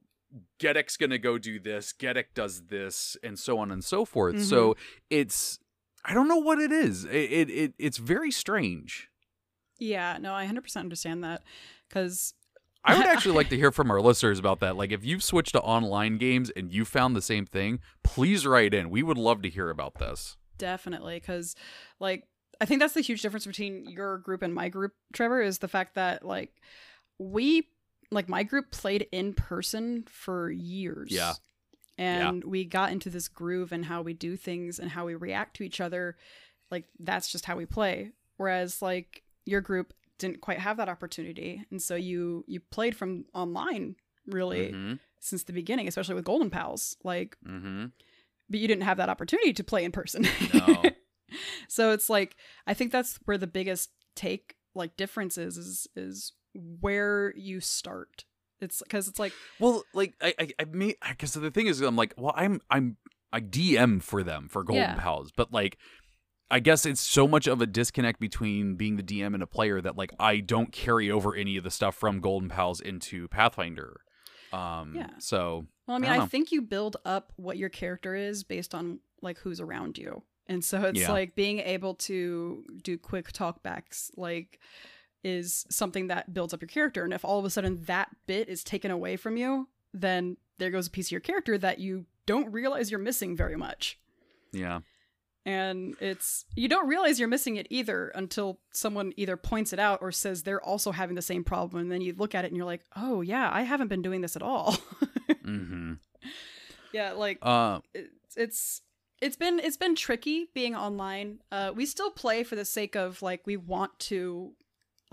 [0.59, 4.42] Gedek's gonna go do this, Gedek does this, and so on and so forth.
[4.42, 4.83] So mm-hmm.
[5.11, 5.59] it's
[6.05, 7.05] I don't know what it is.
[7.05, 9.09] It, it, it it's very strange.
[9.79, 11.42] Yeah, no, I 100% understand that
[11.88, 12.35] because
[12.85, 14.77] I would actually like to hear from our listeners about that.
[14.77, 18.75] Like, if you've switched to online games and you found the same thing, please write
[18.75, 18.90] in.
[18.90, 20.37] We would love to hear about this.
[20.59, 21.57] definitely because
[21.99, 22.25] like
[22.61, 25.68] I think that's the huge difference between your group and my group, Trevor, is the
[25.68, 26.53] fact that like
[27.18, 27.68] we
[28.14, 31.11] like my group played in person for years.
[31.11, 31.35] Yeah.
[31.96, 35.57] And we got into this groove and how we do things and how we react
[35.57, 36.16] to each other.
[36.70, 38.11] Like that's just how we play.
[38.37, 41.64] Whereas like your group didn't quite have that opportunity.
[41.70, 43.96] And so you you played from online
[44.27, 44.94] really Mm-hmm.
[45.20, 46.96] since the beginning, especially with Golden Pals.
[47.05, 47.87] Like Mm-hmm.
[48.50, 50.27] but you didn't have that opportunity to play in person.
[50.53, 50.83] No.
[51.68, 56.33] so it's like I think that's where the biggest take like difference is is is
[56.55, 58.25] where you start.
[58.61, 61.81] It's because it's like Well, like I, I, I mean, I because the thing is,
[61.81, 62.97] I'm like, well, I'm, I'm,
[63.33, 64.95] I DM for them for Golden Yeah.
[64.95, 65.77] Pals, but like,
[66.51, 69.81] I guess it's so much of a disconnect between being the DM and a player
[69.81, 74.01] that like I don't carry over any of the stuff from Golden Pals into Pathfinder.
[74.53, 75.11] Um, Yeah.
[75.19, 78.75] So well, I mean, I I, think you build up what your character is based
[78.75, 80.23] on like who's around you.
[80.47, 81.11] And so it's Yeah.
[81.12, 84.61] like being able to do quick talkbacks like
[85.24, 87.02] is something that builds up your character.
[87.04, 90.70] And if all of a sudden that bit is taken away from you, then there
[90.70, 93.98] goes a piece of your character that you don't realize you're missing very much.
[94.52, 94.80] yeah,
[95.46, 99.98] and it's you don't realize you're missing it either until someone either points it out
[100.00, 102.56] or says they're also having the same problem and then you look at it and
[102.56, 104.72] you're like oh yeah i haven't been doing this at all
[105.44, 105.94] mm-hmm.
[106.92, 108.82] yeah like uh, it's it's
[109.20, 113.20] it's been it's been tricky being online uh we still play for the sake of
[113.20, 114.52] like we want to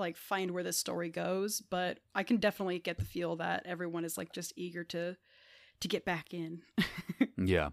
[0.02, 4.04] like find where this story goes but i can definitely get the feel that everyone
[4.04, 5.16] is like just eager to
[5.80, 6.62] to get back in
[7.38, 7.70] yeah.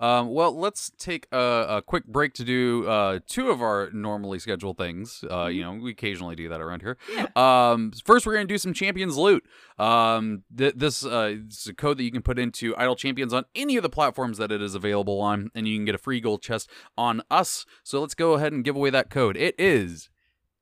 [0.00, 4.38] Um, well, let's take a, a quick break to do uh, two of our normally
[4.38, 5.22] scheduled things.
[5.30, 6.96] Uh, you know, we occasionally do that around here.
[7.14, 7.26] Yeah.
[7.36, 9.44] Um, first, we're going to do some Champions Loot.
[9.78, 13.44] Um, th- this uh, is a code that you can put into Idle Champions on
[13.54, 16.20] any of the platforms that it is available on, and you can get a free
[16.20, 17.66] gold chest on us.
[17.84, 19.36] So let's go ahead and give away that code.
[19.36, 20.09] It is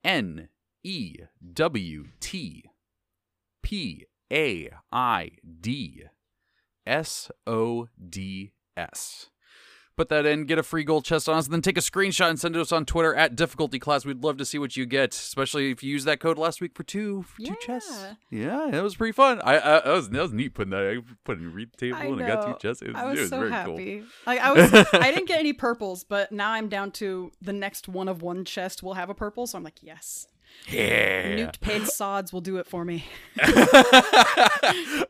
[0.05, 0.49] N
[0.83, 1.17] E
[1.53, 2.65] W T
[3.63, 5.31] P A I
[5.61, 6.05] D
[6.87, 9.31] S O D S.
[9.99, 12.31] Put that in, get a free gold chest on us, and then take a screenshot
[12.31, 14.05] and send it to us on Twitter at difficulty class.
[14.07, 16.77] We'd love to see what you get, especially if you used that code last week
[16.77, 18.07] for two for two chests.
[18.31, 18.65] Yeah.
[18.67, 19.41] Yeah, that was pretty fun.
[19.41, 20.87] I, I that was that was neat putting that.
[20.89, 22.81] I put it in read table I and I got two chests.
[22.81, 24.05] It was, I was, it was so very happy.
[24.25, 27.89] Like I was, I didn't get any purples, but now I'm down to the next
[27.89, 29.49] one of one chest will have a purple.
[29.49, 30.38] So I'm like, yes, cool.
[30.71, 31.37] Yeah.
[31.37, 33.05] nuked paid sods will do it for me.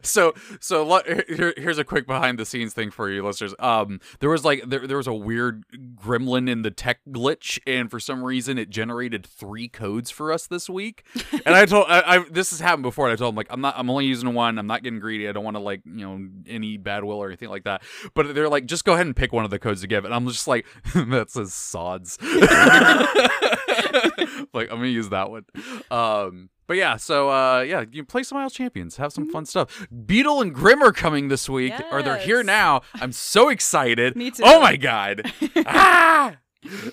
[0.02, 3.54] so so here, here's a quick behind the scenes thing for you listeners.
[3.58, 5.64] Um there was like there, there was a weird
[5.96, 10.46] gremlin in the tech glitch and for some reason it generated three codes for us
[10.46, 11.04] this week.
[11.44, 13.60] And i told I, I this has happened before and i told him like i'm
[13.60, 14.58] not i'm only using one.
[14.58, 15.28] I'm not getting greedy.
[15.28, 17.82] I don't want to like you know any bad will or anything like that.
[18.14, 20.04] But they're like just go ahead and pick one of the codes to give.
[20.04, 22.18] And i'm just like that says sods
[24.52, 25.44] like i'm gonna use that one
[25.90, 29.88] um but yeah, so uh, yeah, you play some Idle Champions, have some fun stuff.
[30.04, 32.82] Beadle and Grimm are coming this week, or they're here now.
[32.96, 34.14] I'm so excited.
[34.16, 34.42] Me too.
[34.44, 35.32] Oh my god!
[35.66, 36.36] ah!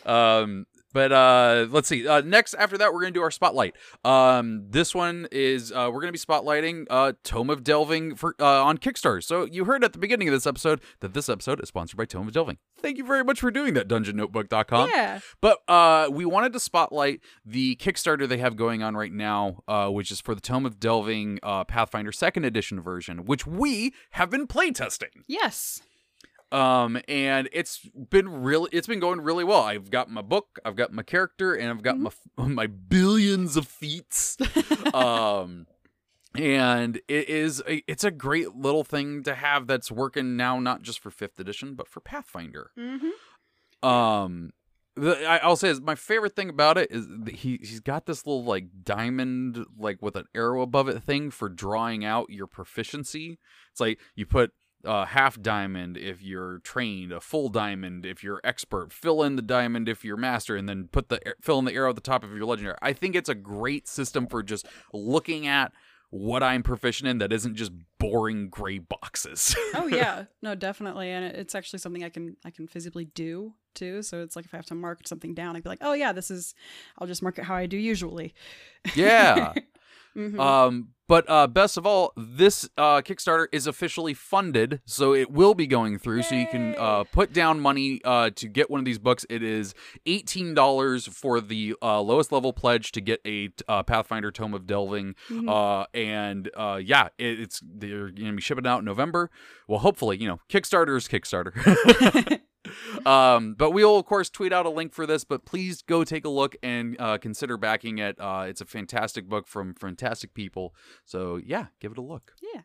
[0.06, 0.66] Um,
[0.96, 2.08] but uh, let's see.
[2.08, 3.76] Uh, next, after that, we're gonna do our spotlight.
[4.06, 8.64] Um, this one is uh, we're gonna be spotlighting uh, Tome of Delving for uh,
[8.64, 9.22] on Kickstarter.
[9.22, 12.06] So you heard at the beginning of this episode that this episode is sponsored by
[12.06, 12.60] Tome of Delving.
[12.80, 14.90] Thank you very much for doing that, DungeonNotebook.com.
[14.90, 15.20] yeah.
[15.42, 19.90] But uh, we wanted to spotlight the Kickstarter they have going on right now, uh,
[19.90, 24.30] which is for the Tome of Delving uh, Pathfinder Second Edition version, which we have
[24.30, 25.24] been playtesting.
[25.28, 25.82] Yes.
[26.56, 27.80] Um, and it's
[28.10, 29.64] been really, it's been going really well.
[29.64, 33.68] I've got my book, I've got my character, and I've got my my billions of
[33.68, 34.38] feats.
[34.94, 35.68] um,
[36.34, 40.82] and it is a, it's a great little thing to have that's working now, not
[40.82, 42.72] just for fifth edition, but for Pathfinder.
[42.80, 43.88] Mm-hmm.
[43.88, 44.54] Um,
[44.96, 48.26] the, I, I'll say is my favorite thing about it is he he's got this
[48.26, 53.40] little like diamond like with an arrow above it thing for drawing out your proficiency.
[53.72, 54.54] It's like you put
[54.86, 59.42] uh, half diamond if you're trained, a full diamond if you're expert, fill in the
[59.42, 62.24] diamond if you're master, and then put the fill in the arrow at the top
[62.24, 62.76] of your legendary.
[62.82, 65.72] I think it's a great system for just looking at
[66.12, 69.56] what I'm proficient in that isn't just boring gray boxes.
[69.76, 74.02] Oh yeah, no, definitely, and it's actually something I can I can physically do too.
[74.02, 76.14] So it's like if I have to mark something down, I'd be like, oh yeah,
[76.14, 76.56] this is.
[76.98, 78.34] I'll just mark it how I do usually.
[78.96, 79.54] yeah.
[80.16, 80.40] Mhm.
[80.40, 85.54] Um, but uh, best of all, this uh, Kickstarter is officially funded, so it will
[85.54, 86.24] be going through.
[86.24, 89.24] So you can uh, put down money uh, to get one of these books.
[89.30, 89.76] It is
[90.08, 94.66] eighteen dollars for the uh, lowest level pledge to get a uh, Pathfinder Tome of
[94.66, 95.14] Delving.
[95.30, 95.48] Mhm.
[95.48, 99.30] Uh, and uh, yeah, it, it's they're going to be shipping out in November.
[99.68, 101.54] Well, hopefully, you know, Kickstarter is Kickstarter.
[103.06, 105.24] um, but we'll of course tweet out a link for this.
[105.24, 108.20] But please go take a look and uh, consider backing it.
[108.20, 110.74] Uh, it's a fantastic book from fantastic people.
[111.04, 112.34] So yeah, give it a look.
[112.54, 112.62] yeah.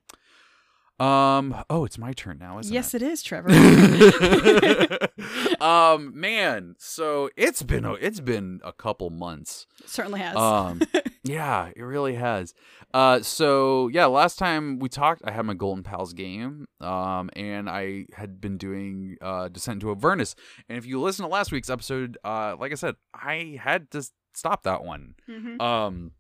[1.01, 1.65] Um.
[1.71, 2.75] Oh, it's my turn now, isn't it?
[2.75, 3.51] Yes, it is, Trevor.
[5.61, 6.13] um.
[6.19, 6.75] Man.
[6.79, 9.67] So it's been a, it's been a couple months.
[9.87, 10.37] Certainly has.
[10.37, 10.83] Um,
[11.23, 12.55] yeah, it really has.
[12.95, 17.69] Uh, so yeah, last time we talked, I had my Golden Pals game, um, and
[17.69, 20.35] I had been doing uh, Descent into Avernus.
[20.69, 24.03] And if you listen to last week's episode, uh, like I said, I had to
[24.35, 25.15] stop that one.
[25.29, 25.61] Mhm.
[25.61, 26.13] Um,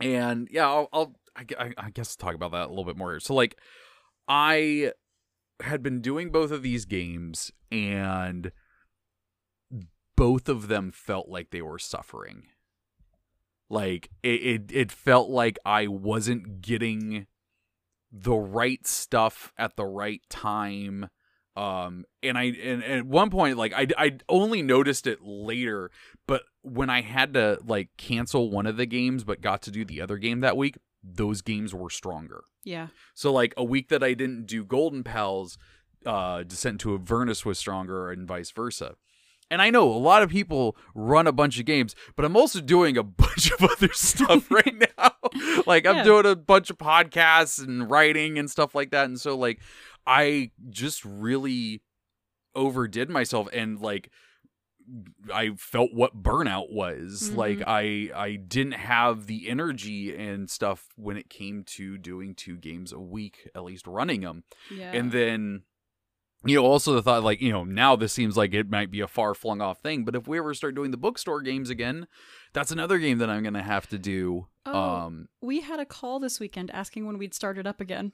[0.00, 3.12] and yeah, I'll, I'll I, I, I guess talk about that a little bit more.
[3.12, 3.20] here.
[3.20, 3.56] So like,
[4.28, 4.92] I
[5.62, 8.52] had been doing both of these games, and
[10.16, 12.44] both of them felt like they were suffering.
[13.74, 17.26] Like it, it, it felt like I wasn't getting
[18.12, 21.08] the right stuff at the right time.
[21.56, 25.90] Um, and I, and, and at one point, like I, I only noticed it later,
[26.26, 29.84] but when I had to like cancel one of the games, but got to do
[29.84, 32.44] the other game that week, those games were stronger.
[32.64, 32.88] yeah.
[33.14, 35.58] So like a week that I didn't do Golden Pals,
[36.06, 38.94] uh, Descent to Avernus was stronger, and vice versa.
[39.50, 42.60] And I know a lot of people run a bunch of games, but I'm also
[42.60, 45.12] doing a bunch of other stuff right now.
[45.66, 46.02] like I'm Yeah.
[46.04, 49.04] doing a bunch of podcasts and writing and stuff like that.
[49.06, 49.60] And so like
[50.06, 51.82] I just really
[52.54, 54.10] overdid myself and like
[55.32, 57.30] I felt what burnout was.
[57.32, 57.36] Mhm.
[57.36, 62.56] Like I I didn't have the energy and stuff when it came to doing two
[62.58, 64.44] games a week, at least running them.
[64.70, 64.92] Yeah.
[64.92, 65.62] And then
[66.46, 69.00] you know, also the thought like, you know, now this seems like it might be
[69.00, 72.06] a far flung off thing, but if we ever start doing the bookstore games again,
[72.52, 74.46] that's another game that I'm going to have to do.
[74.66, 74.78] Oh.
[74.78, 78.12] Um we had a call this weekend asking when we'd start it up again.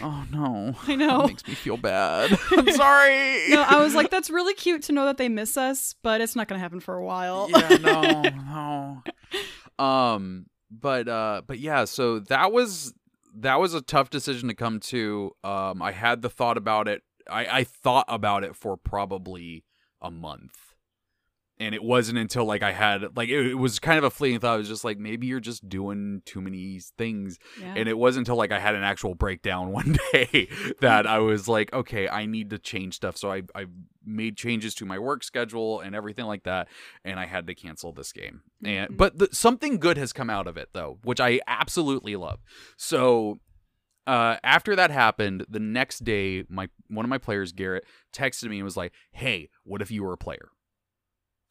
[0.00, 0.74] oh no.
[0.86, 1.24] I know.
[1.24, 2.30] It makes me feel bad.
[2.50, 3.48] I'm sorry.
[3.48, 6.36] No, I was like, that's really cute to know that they miss us, but it's
[6.36, 7.48] not going to happen for a while.
[7.50, 8.22] yeah, no,
[9.78, 9.84] no.
[9.84, 12.92] Um, but uh, but yeah, so that was
[13.36, 15.32] that was a tough decision to come to.
[15.42, 17.02] Um, I had the thought about it.
[17.32, 19.64] I I thought about it for probably
[20.00, 20.56] a month.
[21.58, 24.40] And it wasn't until like I had like it, it was kind of a fleeting
[24.40, 24.54] thought.
[24.54, 27.74] I was just like maybe you're just doing too many things Yeah.
[27.76, 30.48] and it wasn't until like I had an actual breakdown one day
[30.80, 33.16] that I was like, okay, I need to change stuff.
[33.16, 33.66] So I I
[34.04, 36.66] made changes to my work schedule and everything like that,
[37.04, 38.42] and I had to cancel this game.
[38.64, 38.96] And Mhm.
[38.96, 42.40] but the, something good has come out of it though, which I absolutely love.
[42.76, 43.38] So.
[44.06, 48.56] Uh, after that happened, the next day, my one of my players, Garrett, texted me
[48.58, 50.48] and was like, "Hey, what if you were a player?"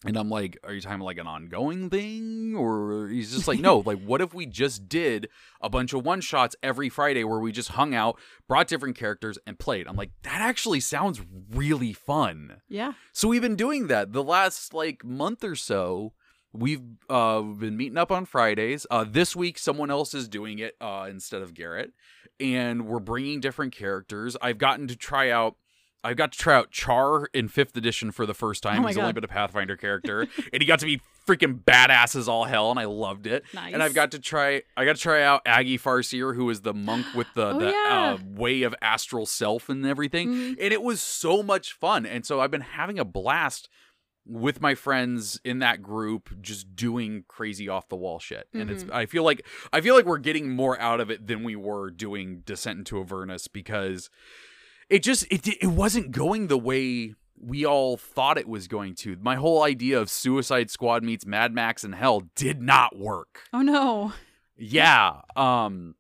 [0.04, 2.56] And I'm like, are you talking about like an ongoing thing?
[2.58, 5.30] Or he's just like, no, like, what if we just did
[5.62, 9.38] a bunch of one shots every Friday where we just hung out, brought different characters,
[9.46, 9.88] and played?
[9.88, 11.22] I'm like, that actually sounds
[11.54, 12.62] really fun.
[12.68, 12.94] yeah.
[13.14, 16.14] So we've been doing that the last like month or so.
[16.54, 18.86] We've uh been meeting up on Fridays.
[18.92, 21.92] Uh this week someone else is doing it uh instead of Garrett
[22.40, 24.36] and we're bringing different characters.
[24.42, 25.56] I've gotten to try out.
[26.04, 28.84] I've got to try out Char in fifth edition for the first time.
[28.84, 29.16] Oh He's only God.
[29.16, 30.22] been a Pathfinder character,
[30.52, 33.44] and he got to be freaking badass as all hell, and I loved it.
[33.54, 33.72] Nice.
[33.76, 34.64] And I've got to try.
[34.76, 37.68] I got to try out Aggie Farseer, who is the monk with the Oh, the
[37.70, 38.18] yeah.
[38.20, 40.50] uh, way of astral self and everything, Mhm.
[40.60, 42.08] and it was so much fun.
[42.08, 43.70] And so I've been having a blast
[44.26, 48.48] with my friends in that group, just doing crazy off the wall shit.
[48.54, 48.84] And it's.
[48.84, 48.94] Mhm.
[48.94, 51.90] I feel like I feel like we're getting more out of it than we were
[51.90, 54.10] doing Descent into Avernus because
[54.90, 59.18] it just it it wasn't going the way we all thought it was going to.
[59.20, 63.42] My whole idea of Suicide Squad meets Mad Max and Hell did not work.
[63.52, 64.14] Oh no.
[64.58, 65.22] Yeah.
[65.36, 65.96] Um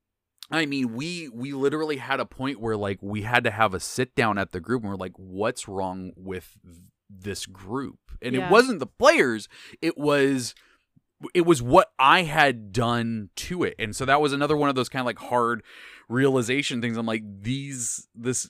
[0.51, 3.79] I mean, we we literally had a point where like we had to have a
[3.79, 6.75] sit down at the group and we're like what's wrong with th-
[7.19, 7.99] this group?
[8.21, 8.45] And Yeah.
[8.47, 9.47] it wasn't the players,
[9.81, 10.53] it was
[11.35, 13.75] it was what I had done to it.
[13.77, 15.61] And so that was another one of those kind of like hard
[16.09, 16.97] realization things.
[16.97, 18.49] I'm like these this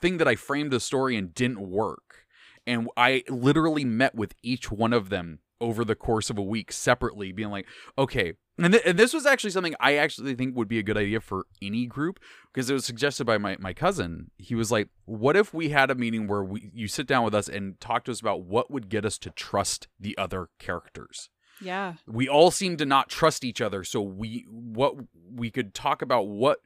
[0.00, 2.26] thing that I framed the story and didn't work.
[2.66, 6.70] And I literally met with each one of them over the course of a week
[6.70, 7.66] separately, being like,
[7.98, 8.34] okay.
[8.58, 11.20] And, th- and this was actually something I actually think would be a good idea
[11.20, 12.20] for any group
[12.52, 14.30] because it was suggested by my, my cousin.
[14.36, 17.34] He was like, what if we had a meeting where we you sit down with
[17.34, 21.28] us and talk to us about what would get us to trust the other characters?
[21.60, 21.94] Yeah.
[22.08, 24.94] we all seem to not trust each other so we what
[25.32, 26.58] we could talk about what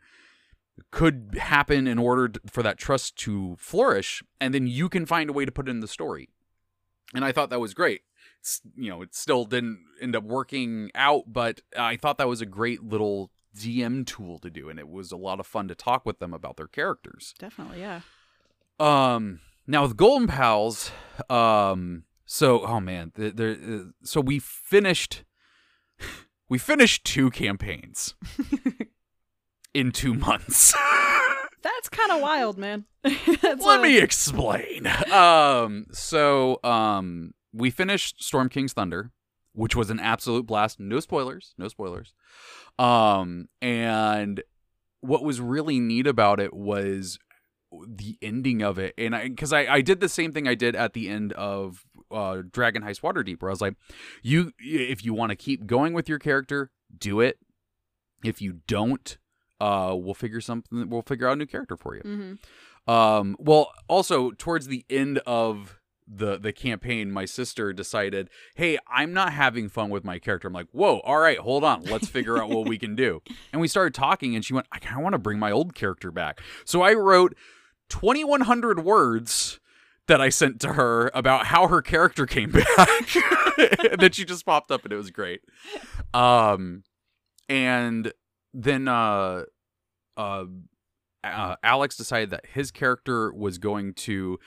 [0.91, 5.28] could happen in order t- for that trust to flourish and then you can find
[5.28, 6.30] a way to put it in the story
[7.14, 8.03] and i thought that was great
[8.76, 12.47] you know it still didn't end up working out but i thought that was a
[12.47, 16.05] great little dm tool to do and it was a lot of fun to talk
[16.07, 17.80] with them about their characters Definitely.
[17.80, 18.01] Yeah.
[18.78, 20.92] um, now with Golden Pals,
[21.28, 25.24] um, so oh man, there, uh, so we finished,
[26.49, 28.14] we finished two campaigns
[29.74, 30.72] in two months.
[31.62, 32.84] That's kind of wild, man.
[33.03, 34.86] Let a- me explain.
[35.12, 39.11] Um, so um, we finished Storm King's Thunder,
[39.52, 40.78] which was an absolute blast.
[40.78, 42.12] No spoilers, no spoilers.
[42.78, 44.42] Um, and
[45.00, 47.18] what was really neat about it was
[47.88, 50.76] the ending of it and i because I, I did the same thing i did
[50.76, 53.74] at the end of uh dragon heist waterdeep where i was like
[54.22, 57.38] you if you want to keep going with your character do it
[58.24, 59.18] if you don't
[59.61, 62.38] uh we'll figure something we'll figure out a new character for you Mhm.
[62.90, 65.76] um, well, also towards the end of
[66.07, 70.54] the the campaign, my sister decided, "Hey, I'm not having fun with my character." I'm
[70.54, 73.68] like, "Whoa, all right, hold on, let's figure out what we can do." And we
[73.68, 76.40] started talking, and she went, "I kind of want to bring my old character back."
[76.64, 77.34] So I wrote
[77.88, 79.61] 2,100 words
[80.09, 83.16] that I sent to her about how her character came back.
[83.59, 85.40] and then she just popped up, and it was great.
[86.12, 86.84] Um,
[87.48, 88.12] and
[88.52, 89.44] then uh,
[90.16, 90.44] uh
[91.24, 94.38] uh, Alex decided that his character was going to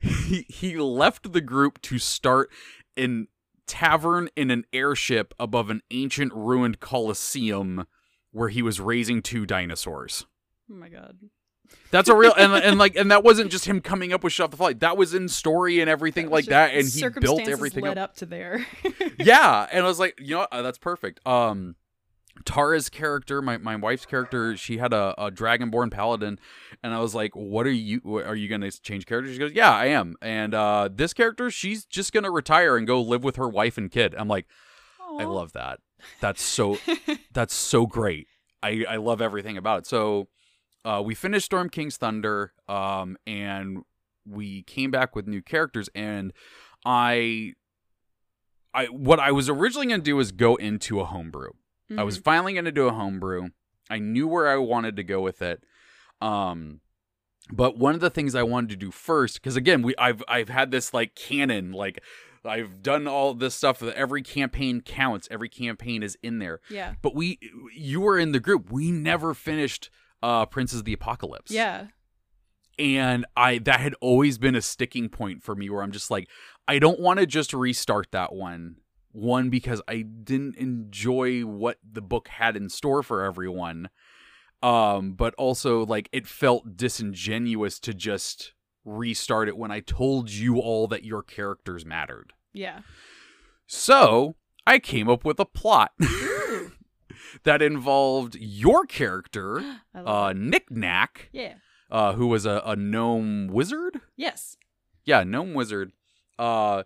[0.00, 2.50] he he left the group to start
[2.96, 3.28] in
[3.66, 7.86] tavern in an airship above an ancient ruined coliseum
[8.30, 10.26] where he was raising two dinosaurs.
[10.70, 11.16] Oh my god.
[11.90, 14.50] That's a real and and like and that wasn't just him coming up with shut
[14.50, 14.80] the flight.
[14.80, 18.10] That was in story and everything like Just that and he built everything led up.
[18.10, 18.64] up to there.
[19.18, 20.52] yeah, and I was like, you know, what?
[20.52, 21.26] Uh, that's perfect.
[21.26, 21.74] Um,
[22.44, 26.38] Tara's character, my, my wife's character, she had a, a dragonborn paladin,
[26.82, 28.00] and I was like, "What are you?
[28.18, 31.84] Are you gonna change characters?" She goes, "Yeah, I am." And uh, this character, she's
[31.84, 34.14] just gonna retire and go live with her wife and kid.
[34.16, 34.46] I'm like,
[35.18, 35.80] I love that.
[36.20, 36.78] That's so
[37.32, 38.28] that's so great.
[38.62, 39.86] I I love everything about it.
[39.86, 40.28] So,
[40.84, 43.78] uh, we finished Storm King's Thunder, um, and
[44.26, 46.32] we came back with new characters, and
[46.84, 47.54] I.
[48.74, 51.52] I, what I was originally going to do was go into a homebrew.
[51.96, 52.24] I was Mhm.
[52.24, 53.48] finally going to do a homebrew.
[53.88, 55.62] I knew where I wanted to go with it.
[56.20, 56.80] Um,
[57.52, 60.48] but one of the things I wanted to do first, because again, we I've I've
[60.48, 62.02] had this like canon, like
[62.44, 66.60] I've done all this stuff that every campaign counts, every campaign is in there.
[66.70, 66.94] Yeah.
[67.02, 67.38] But we,
[67.74, 68.70] you were in the group.
[68.72, 69.90] We never finished
[70.22, 71.88] uh Princes of the Apocalypse Yeah.
[72.78, 76.26] and i that had always been a sticking point for me where i'm just like
[76.66, 78.76] i don't want to just restart that one
[79.16, 83.88] one because i didn't enjoy what the book had in store for everyone
[84.62, 88.52] um but also like it felt disingenuous to just
[88.84, 92.80] restart it when i told you all that your characters mattered Yeah.
[93.66, 94.36] so
[94.66, 95.92] i came up with a plot
[97.44, 99.62] that involved your character
[99.94, 100.32] uh.
[100.36, 101.54] Knickknack Yeah.
[101.90, 104.00] uh, who was a, a gnome wizard.
[104.16, 104.56] Yes.
[105.04, 105.92] Yeah, gnome wizard.
[106.38, 106.82] Uh,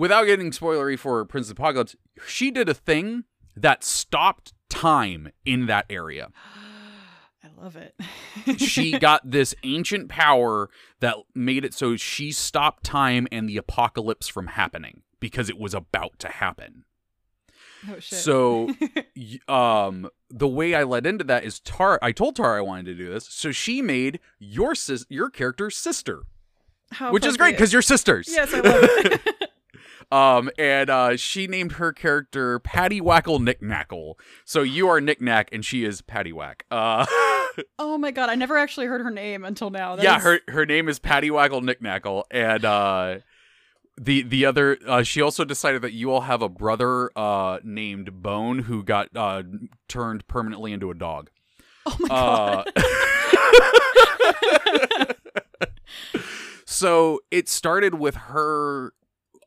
[0.00, 1.94] without getting spoilery for Prince of Apocalypse,
[2.26, 3.24] she did a thing
[3.54, 6.30] that stopped time in that area.
[7.44, 7.94] I love it.
[8.58, 10.70] she got this ancient power
[11.00, 15.74] that made it so she stopped time and the apocalypse from happening because it was
[15.74, 16.84] about to happen.
[17.90, 18.18] oh shit.
[18.20, 18.70] So,
[19.48, 21.98] um, the way I led into that is Tar.
[22.00, 25.76] I told Tara I wanted to do this, so she made your sis, your character's
[25.76, 26.22] sister,
[26.92, 28.28] How which is great because you're sisters.
[28.30, 29.46] yes, I love it.
[30.12, 34.14] Um, and uh, she named her character Patty Wackle Knickknackle.
[34.44, 36.64] So you are Knickknack, and she is Patty Whack.
[36.70, 37.06] Uh,
[37.78, 39.96] oh my god, I never actually heard her name until now.
[39.96, 43.18] That yeah, is- her her name is Patty Wackle Knickknackle, and uh,
[44.00, 48.22] the the other uh, she also decided that you all have a brother uh named
[48.22, 49.42] Bone who got uh
[49.88, 51.30] turned permanently into a dog.
[51.86, 52.68] Oh my god.
[52.76, 55.14] Uh,
[56.64, 58.92] so it started with her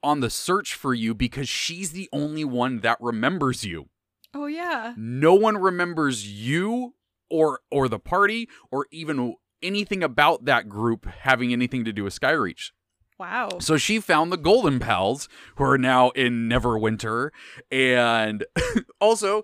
[0.03, 3.89] on the search for you because she's the only one that remembers you.
[4.33, 4.93] oh yeah.
[4.97, 6.95] No one remembers you
[7.29, 12.19] or or the party or even anything about that group having anything to do with
[12.19, 12.71] Skyreach.
[13.19, 13.49] Wow.
[13.59, 17.29] So she found the Golden Pals, who are now in Neverwinter,
[17.71, 18.43] and
[18.99, 19.43] also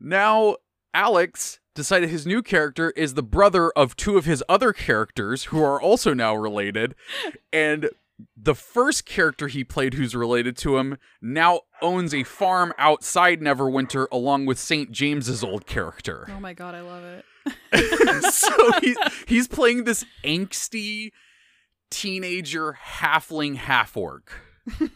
[0.00, 0.56] now
[0.94, 5.62] Alex decided his new character is the brother of two of his other characters who
[5.62, 6.94] are also now related,
[7.52, 7.90] and
[8.36, 14.06] the first character he played who's related to him now owns a farm outside Neverwinter
[14.10, 14.90] along with St.
[14.90, 16.26] James's old character.
[16.30, 17.24] Oh my god, I love it.
[18.32, 18.96] so he,
[19.26, 21.12] he's playing this angsty
[21.90, 24.32] teenager halfling half orc.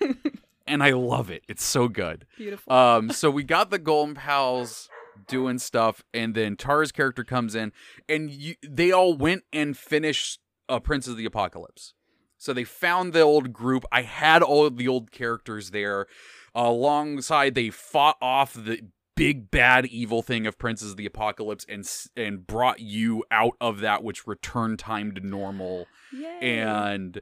[0.67, 1.43] and I love it.
[1.49, 2.27] It's so good.
[2.37, 2.73] Beautiful.
[2.73, 4.89] Um, so we got the Golden Pals
[5.29, 7.73] doing stuff, and then Tara's character comes in,
[8.09, 11.95] and you, they all went and finished uh, Prince of the Apocalypse.
[12.43, 13.85] So they found the old group.
[13.93, 16.09] I had all of the old characters there.
[16.57, 18.81] alongside, they fought off the
[19.15, 23.79] big bad evil thing of Princes of the Apocalypse and and brought you out of
[23.79, 26.39] that, which returned time to normal Yay.
[26.41, 27.21] and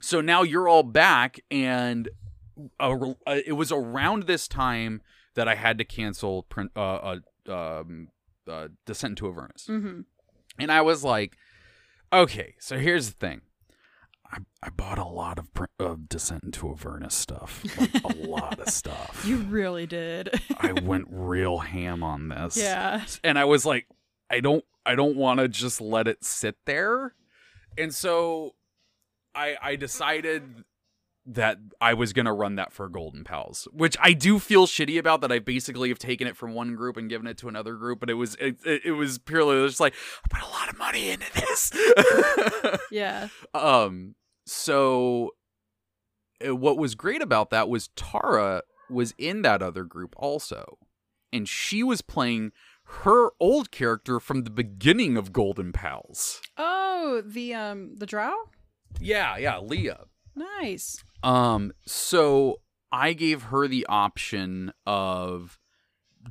[0.00, 2.08] so now you're all back and
[2.78, 2.94] uh,
[3.26, 5.02] uh, it was around this time
[5.34, 7.16] that i had to cancel print uh,
[7.48, 8.08] uh um
[8.48, 10.00] uh descent into avernus mm-hmm.
[10.58, 11.36] and i was like
[12.12, 13.42] okay so here's the thing
[14.32, 18.68] I, I bought a lot of of descent into avernus stuff like a lot of
[18.68, 20.30] stuff You really did.
[20.58, 23.04] i went real ham on this yeah.
[23.24, 23.86] and I was like,
[24.30, 27.14] I don't, I don't want to just let it sit there,
[27.76, 28.54] and so
[29.34, 30.64] I, I decided
[31.26, 35.20] that I was gonna run that for Golden Pals, which I do feel shitty about.
[35.20, 38.00] That I basically have taken it from one group and given it to another group,
[38.00, 41.10] but it was, it, it was purely just like I put a lot of money
[41.10, 41.72] into this.
[42.90, 43.28] Yeah.
[43.54, 44.14] um,
[44.50, 45.30] so
[46.46, 50.78] uh, what was great about that was Tara was in that other group also,
[51.32, 52.50] and she was playing
[53.04, 56.40] her old character from the beginning of Golden Pals.
[56.58, 58.34] Oh, the um the drow?
[59.00, 60.06] Yeah, yeah, Leah.
[60.34, 61.02] Nice.
[61.22, 65.60] Um, so I gave her the option of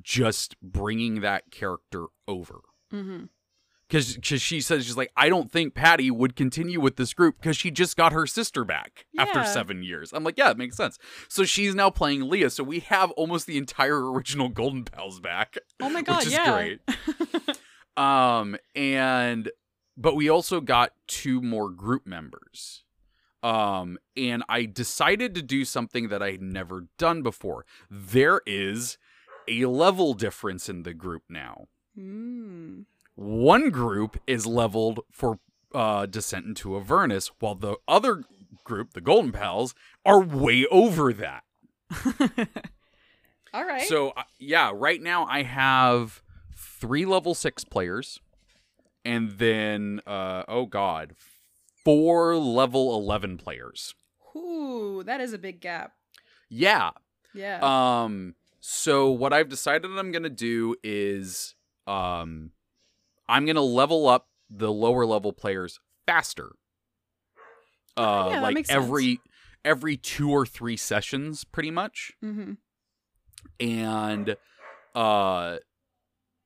[0.02, 2.60] just bringing that character over.
[2.92, 3.30] Mhm.
[3.90, 7.38] Because because she says she's like I don't think Patty would continue with this group
[7.42, 10.14] because she just got her sister back after seven years.
[10.14, 11.00] I'm like, yeah, it makes sense.
[11.28, 12.52] So she's now playing Leah.
[12.52, 16.34] So we have almost the entire original Golden Pals back, Oh my god, which is
[16.34, 16.52] yeah.
[16.52, 16.80] great.
[17.98, 19.52] Um, and
[19.98, 22.84] but we also got two more group members.
[23.44, 27.66] Um, and I decided to do something that I had never done before.
[27.90, 28.98] There is
[29.48, 31.68] a level difference in the group now.
[31.98, 32.86] Mm.
[33.20, 35.40] One group is leveled for
[35.76, 38.24] uh, Descent into Avernus, while the other
[38.64, 41.44] group, the Golden Pals, are way over that.
[43.54, 43.86] All right.
[43.90, 46.22] So uh, yeah, right now I have
[46.56, 48.22] three level six players,
[49.04, 51.14] and then uh, oh god,
[51.84, 53.96] four level eleven players.
[54.34, 55.92] Ooh, that is a big gap.
[56.48, 56.92] Yeah.
[57.34, 57.60] Yeah.
[57.62, 58.36] Um.
[58.62, 61.56] So what I've decided I'm gonna do is
[61.86, 62.52] um,
[63.30, 66.52] I'm gonna level up the lower level players faster.
[67.96, 68.84] Uh, yeah, like makes sense.
[68.84, 69.20] every
[69.64, 72.12] every two or three sessions, pretty much.
[72.24, 72.54] mm-hmm.
[73.60, 74.36] and
[74.96, 75.58] uh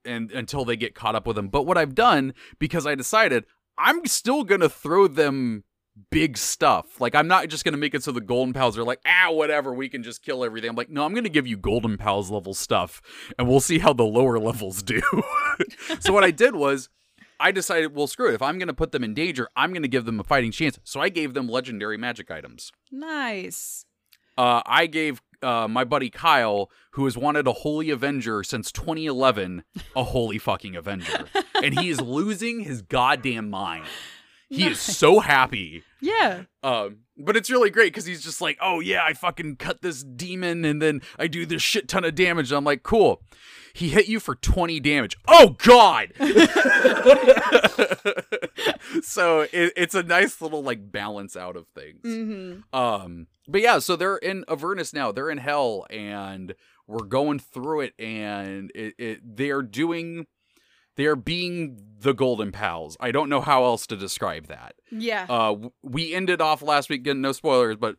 [0.05, 3.45] and until they get caught up with them but what i've done because i decided
[3.77, 5.63] i'm still gonna throw them
[6.09, 8.99] big stuff like i'm not just gonna make it so the golden pals are like
[9.05, 11.97] ah whatever we can just kill everything i'm like no i'm gonna give you golden
[11.97, 12.99] pals level stuff
[13.37, 15.01] and we'll see how the lower levels do
[15.99, 16.89] so what i did was
[17.39, 20.05] i decided well screw it if i'm gonna put them in danger i'm gonna give
[20.05, 23.85] them a fighting chance so i gave them legendary magic items Nice.
[24.37, 29.63] uh, I gave uh, my buddy Kyle, who has wanted a Holy Avenger since 2011,
[29.95, 31.25] a Holy fucking Avenger.
[31.61, 33.83] and he is losing his goddamn mind.
[34.53, 35.83] He is so happy.
[36.01, 36.43] Yeah.
[36.61, 40.03] Um, but it's really great because he's just like, oh yeah, I fucking cut this
[40.03, 42.51] demon and then I do this shit ton of damage.
[42.51, 43.21] And I'm like, cool.
[43.75, 45.17] He hit you for 20 damage.
[45.27, 46.13] Oh god.
[49.01, 52.05] so it, it's a nice little like balance out of things.
[52.05, 52.77] Mm-hmm.
[52.77, 55.11] Um, but yeah, so they're in Avernus now.
[55.11, 56.53] They're in hell, and
[56.87, 60.27] we're going through it, and it, it they are doing,
[60.95, 62.97] they are being the Golden Pals.
[62.99, 64.75] I don't know how else to describe that.
[64.91, 65.25] Yeah.
[65.29, 67.01] Uh, we ended off last week.
[67.01, 67.95] Again, no spoilers, but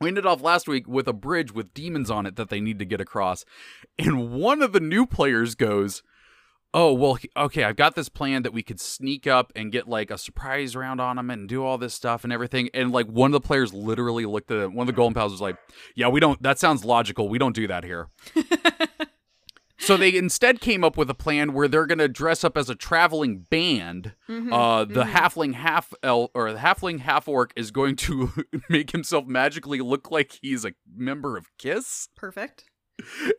[0.00, 2.78] we ended off last week with a bridge with demons on it that they need
[2.78, 3.44] to get across,
[3.98, 6.02] and one of the new players goes.
[6.74, 7.64] Oh well, okay.
[7.64, 11.02] I've got this plan that we could sneak up and get like a surprise round
[11.02, 12.70] on them and do all this stuff and everything.
[12.72, 14.72] And like one of the players literally looked at it.
[14.72, 15.58] One of the golden pals was like,
[15.94, 16.42] "Yeah, we don't.
[16.42, 17.28] That sounds logical.
[17.28, 18.08] We don't do that here."
[19.82, 22.74] so they instead came up with a plan where they're gonna dress up as a
[22.74, 24.14] traveling band.
[24.28, 25.12] Mhm, Uh, the mhm.
[25.12, 28.30] halfling half elf or the halfling half orc is going to
[28.68, 32.64] make himself magically look like he's a member of Kiss Perfect.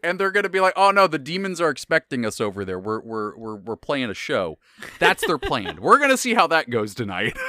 [0.03, 2.79] and they're gonna be like, "Oh no, the demons are expecting us over there.
[2.79, 4.57] We're we're we're we're playing a show."
[4.99, 5.79] That's their plan.
[5.81, 7.37] we're gonna see how that goes tonight.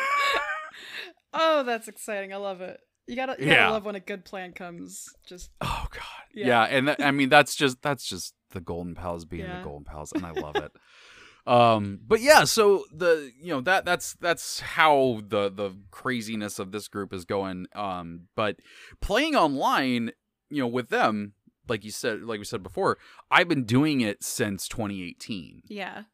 [1.32, 2.32] Oh, that's exciting.
[2.32, 2.78] I love it.
[3.06, 3.54] You gotta, you Yeah.
[3.56, 5.04] gotta love when a good plan comes.
[5.26, 6.62] Just oh god, yeah, Yeah.
[6.64, 9.58] and that, I mean that's just that's just the Golden Pals being Yeah.
[9.58, 10.72] the Golden Pals, and I love it.
[11.46, 16.72] um, but yeah, so the you know that that's that's how the the craziness of
[16.72, 17.66] this group is going.
[17.74, 18.56] Um, but
[19.02, 20.12] playing online,
[20.48, 21.34] you know, with them,
[21.68, 22.96] like you said, like we said before,
[23.30, 25.62] I've been doing it since 2018.
[25.68, 26.04] yeah.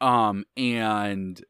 [0.00, 1.44] um and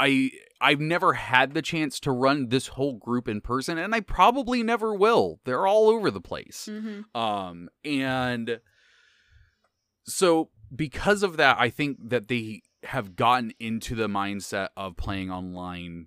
[0.00, 0.30] i
[0.60, 4.62] i've never had the chance to run this whole group in person and i probably
[4.62, 7.14] never will they're all over the place Mm-hmm.
[7.16, 8.60] um and
[10.04, 15.30] so because of that i think that they have gotten into the mindset of playing
[15.30, 16.06] online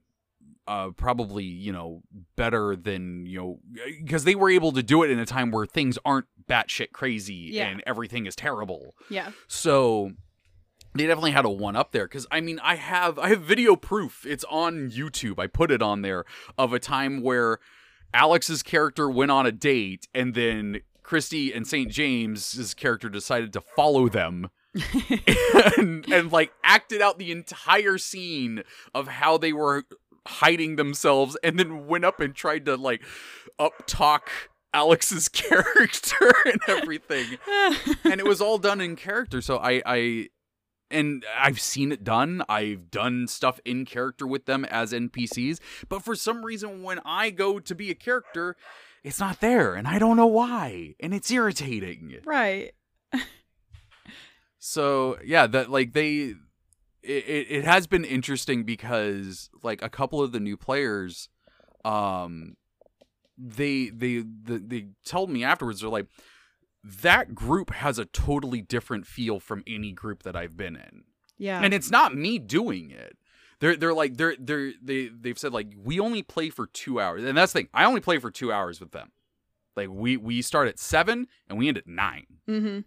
[0.67, 2.01] uh probably you know
[2.35, 3.59] better than you know
[4.03, 7.49] because they were able to do it in a time where things aren't batshit crazy
[7.51, 7.67] Yeah.
[7.67, 9.31] and everything is terrible Yeah.
[9.47, 10.11] so
[10.95, 13.75] they definitely had a one up there because I mean I have I have video
[13.75, 14.25] proof.
[14.25, 15.39] It's on YouTube.
[15.39, 16.23] I put it on there
[16.57, 17.59] of a time where
[18.13, 21.91] Alex's character went on a date and then Christy and St.
[21.91, 24.49] James's character decided to follow them
[25.77, 29.83] and, and like acted out the entire scene of how they were
[30.27, 33.03] hiding themselves and then went up and tried to like
[33.59, 34.31] up talk
[34.73, 37.37] Alex's character and everything.
[38.03, 39.41] And it was all done in character.
[39.41, 40.29] So i i
[40.91, 42.43] and i've seen it done.
[42.49, 47.31] I've done stuff in character with them as npcs but for some reason when i
[47.31, 48.55] go to be a character
[49.05, 52.73] it's not there and i don't know why and it's irritating right.
[54.59, 56.33] so yeah that like they
[57.03, 61.29] it, it, has been interesting because like a couple of the new players
[61.85, 62.57] um
[63.37, 66.07] they they they, they told me afterwards they're like
[66.85, 71.03] that group has a totally different feel from any group that I've been in.
[71.37, 71.61] Yeah.
[71.61, 73.17] And it's not me doing it.
[73.59, 77.23] They're they're like they're they're they they've said like we only play for 2 hours.
[77.23, 77.69] And that's the thing.
[77.73, 79.11] I only play for 2 hours with them.
[79.75, 82.25] Like we we start at 7 and we end at 9.
[82.49, 82.79] mm-hmm.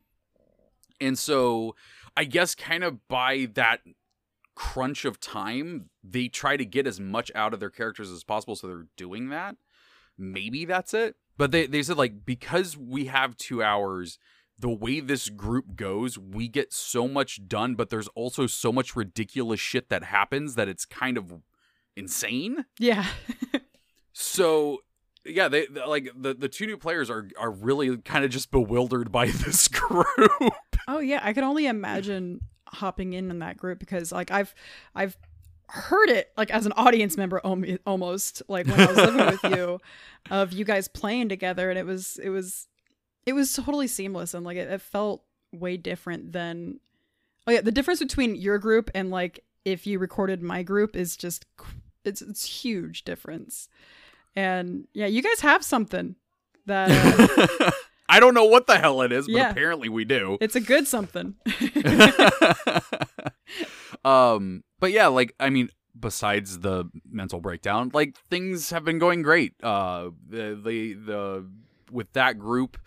[1.01, 1.77] And so
[2.16, 3.81] I guess kind of by that
[4.59, 8.57] crunch of time, they try to get as much out of their characters as possible.
[8.57, 9.57] So they're doing that.
[10.19, 11.14] Maybe that's it.
[11.37, 14.19] But they, they said, like, because we have two hours,
[14.59, 18.97] the way this group goes, we get so much done, but there's also so much
[18.97, 21.33] ridiculous shit that happens that it's kind of
[21.97, 22.65] insane.
[22.79, 23.07] Yeah.
[24.21, 24.79] So
[25.25, 29.13] yeah, they like the the two new players are are really kind of just bewildered
[29.13, 30.09] by this group.
[30.89, 34.57] Oh yeah, I can only imagine hopping in in that group because like I've
[34.93, 35.17] I've
[35.69, 37.39] heard it like as an audience member
[37.87, 39.81] almost like when I was living with you
[40.31, 42.67] of you guys playing together and it was it was
[43.27, 46.81] it was totally seamless and like it, it felt way different than
[47.47, 51.16] oh yeah the difference between your group and like if you recorded my group is
[51.16, 51.45] just
[52.05, 53.69] it's it's huge difference
[54.37, 56.14] and yeah you guys have something
[56.66, 56.91] that
[57.61, 57.71] uh,
[58.11, 59.51] I don't know what the hell it is, but Yeah.
[59.51, 60.39] apparently we do.
[60.41, 61.35] it's a good something
[64.05, 69.23] um, but yeah, like I mean, besides the mental breakdown, like things have been going
[69.23, 69.55] great.
[69.62, 71.47] Uh, the the the
[71.91, 72.79] with that group,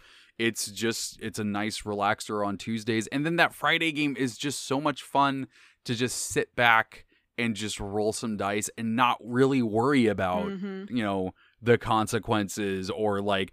[0.48, 4.66] it's just it's a nice relaxer on Tuesdays, and then that Friday game is just
[4.66, 5.48] so much fun
[5.86, 7.06] to just sit back
[7.38, 10.90] and just roll some dice and not really worry about Mhm.
[10.90, 11.32] you know
[11.62, 13.52] the consequences or like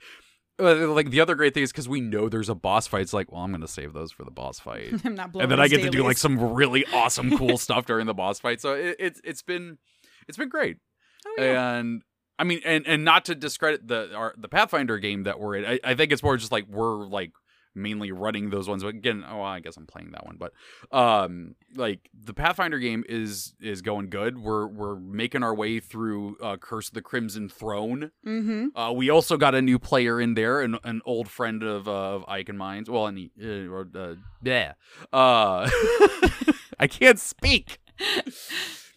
[0.60, 3.02] uh, like the other great thing is because we know there's a boss fight.
[3.02, 5.52] It's like, well, I'm gonna save those for the boss fight, I'm not blowing and
[5.52, 8.60] then I get to do like some really awesome, cool stuff during the boss fight.
[8.60, 9.78] So it, it's it's been
[10.26, 10.78] it's been great,
[11.26, 11.74] Oh, yeah.
[11.76, 12.02] and
[12.38, 15.64] I mean, and and not to discredit the our, the Pathfinder game that we're in.
[15.64, 17.32] I, I think it's more just like we're like
[17.78, 18.82] mainly running those ones.
[18.82, 20.52] But again, oh, I guess I'm playing that one, but
[20.96, 24.38] um, like the Pathfinder game is is going good.
[24.38, 28.10] We're we're making our way through uh, Curse of the Crimson Throne.
[28.26, 28.78] Mm-hmm.
[28.78, 32.16] Uh, we also got a new player in there, an, an old friend of uh,
[32.16, 32.90] of Ike and mine's.
[32.90, 34.74] Well, and he, uh, or, uh, yeah,
[35.12, 35.68] uh,
[36.78, 37.78] I can't speak.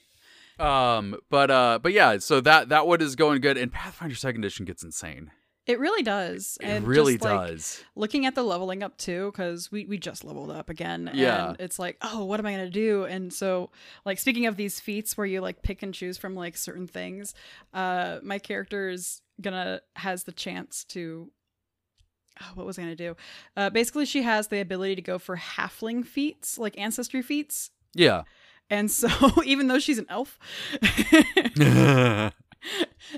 [0.61, 4.43] Um, but uh, but yeah, so that that one is going good, and Pathfinder Second
[4.43, 5.31] Edition gets insane.
[5.67, 6.57] It really does.
[6.59, 7.83] It and really just, like, does.
[7.95, 11.49] looking at the leveling up too because we, we just leveled up again Yeah.
[11.49, 13.69] and it's like oh what am i going to do and so
[14.03, 17.35] like speaking of these feats where you like pick and choose from like certain things
[17.75, 21.29] uh my character is gonna has the chance to
[22.41, 23.15] oh, what was i gonna do
[23.55, 28.23] uh basically she has the ability to go for halfling feats like ancestry feats Yeah.
[28.71, 29.07] And so
[29.45, 30.39] even though she's an elf
[31.61, 32.33] and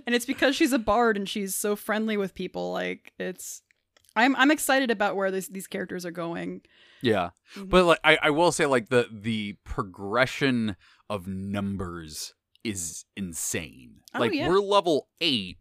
[0.08, 3.62] it's because she's a bard and she's so friendly with people like it's
[4.18, 6.62] i'm i'm excited about where this, these characters are going
[7.04, 7.32] yeah.
[7.56, 7.70] Mhm.
[7.70, 10.78] But like I, I will say like the the progression
[11.10, 12.34] of numbers
[12.64, 14.00] is insane.
[14.16, 14.48] Oh, like yeah.
[14.48, 15.58] we're level 8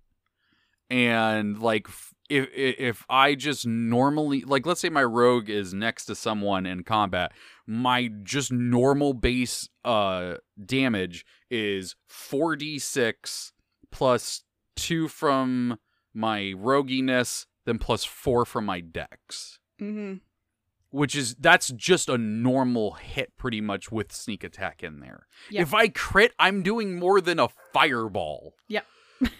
[0.88, 6.06] and like f- if if I just normally like let's say my rogue is next
[6.06, 7.32] to someone in combat,
[7.66, 13.52] my just normal base uh damage is 4d6
[13.90, 14.44] plus
[14.76, 15.78] 2 from
[16.14, 20.14] my roguiness then plus 4 from my dex mm-hmm.
[20.90, 25.26] which is that's just a normal hit pretty much with sneak attack in there.
[25.50, 25.62] Yeah.
[25.62, 28.54] If I crit, I'm doing more than a fireball.
[28.68, 28.86] Yep.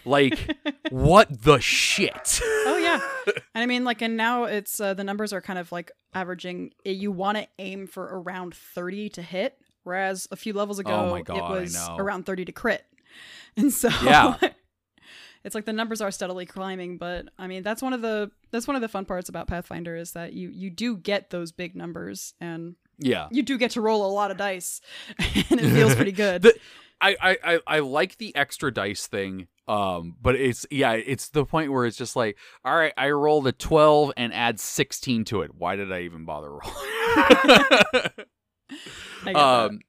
[0.05, 0.39] Like
[0.91, 2.41] what the shit?
[2.45, 3.01] oh yeah
[3.55, 6.73] and i mean like and now it's uh, the numbers are kind of like averaging
[6.85, 10.91] eh, you want to aim for around 30 to hit whereas a few levels ago
[11.17, 12.85] Oh God, it was around 30 to crit
[13.57, 14.37] and so Yeah.
[15.45, 18.67] it's like the numbers are steadily climbing but i mean that's one of the that's
[18.67, 21.75] one of the fun parts about pathfinder is that you you do get those big
[21.75, 23.29] numbers and Yeah.
[23.31, 24.81] you do get to roll a lot of dice
[25.19, 26.59] and it feels pretty good The-
[27.03, 29.49] I, I, I, like the extra dice thing.
[29.69, 33.47] Um, but it's yeah, it's the point where it's just like, all right, I rolled
[33.47, 35.53] a twelve and add sixteen to it.
[35.55, 38.09] Why did I even bother rolling?
[39.35, 39.81] Um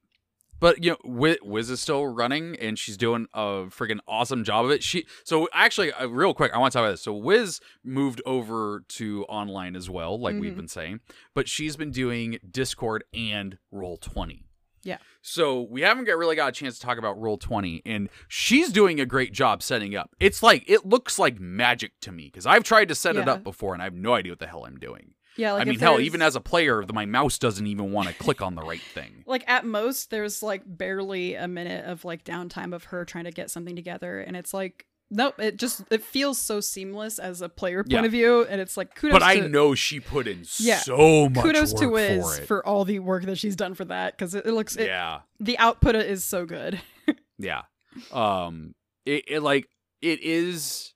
[0.60, 4.66] but you know Wiz, Wiz is still running and she's doing a freaking awesome job
[4.66, 7.14] of it she so actually uh, real quick i want to talk about this so
[7.14, 10.58] Wiz moved over to online as well like we've Mhm.
[10.58, 11.00] been saying
[11.34, 14.46] but she's been doing discord and roll 20
[14.84, 14.98] Yeah.
[15.22, 18.72] so we haven't got, really got a chance to talk about roll 20 and she's
[18.72, 20.16] doing a great job setting up.
[20.20, 23.44] It's like it looks like magic to me because i've tried to set it up
[23.44, 25.14] before and i have no idea what the hell i'm doing.
[25.38, 28.14] Yeah like i mean hell even as a player my mouse doesn't even want to
[28.16, 29.24] click on the right thing.
[29.34, 33.32] Like at most there's like barely a minute of like downtime of her trying to
[33.32, 37.50] get something together and it's like nope it just it feels so seamless as a
[37.50, 38.04] player point Yeah.
[38.06, 40.80] of view and it's like kudos but I know she put in Yeah.
[40.80, 43.86] so much kudos work to Wiz for for, all the work that she's done for
[43.86, 46.82] that because it, it looks it, yeah, the output is so good
[47.38, 47.64] yeah.
[48.12, 48.74] Um,
[49.06, 49.68] it, it like
[50.02, 50.93] it is.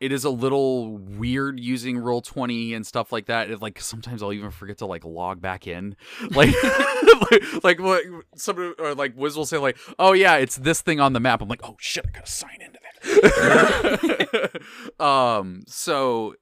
[0.00, 3.50] It is a little weird using roll twenty and stuff like that.
[3.50, 5.96] It, like sometimes I'll even forget to like log back in,
[6.30, 6.54] like
[7.30, 8.04] like like what
[8.36, 11.40] somebody or like Wiz will say like, oh yeah, it's this thing on the map.
[11.42, 14.60] I'm like, oh shit, I gotta sign into that.
[15.04, 16.34] um, so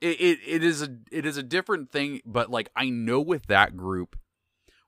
[0.00, 3.46] it, it it is a it is a different thing, but like I know with
[3.46, 4.16] that group,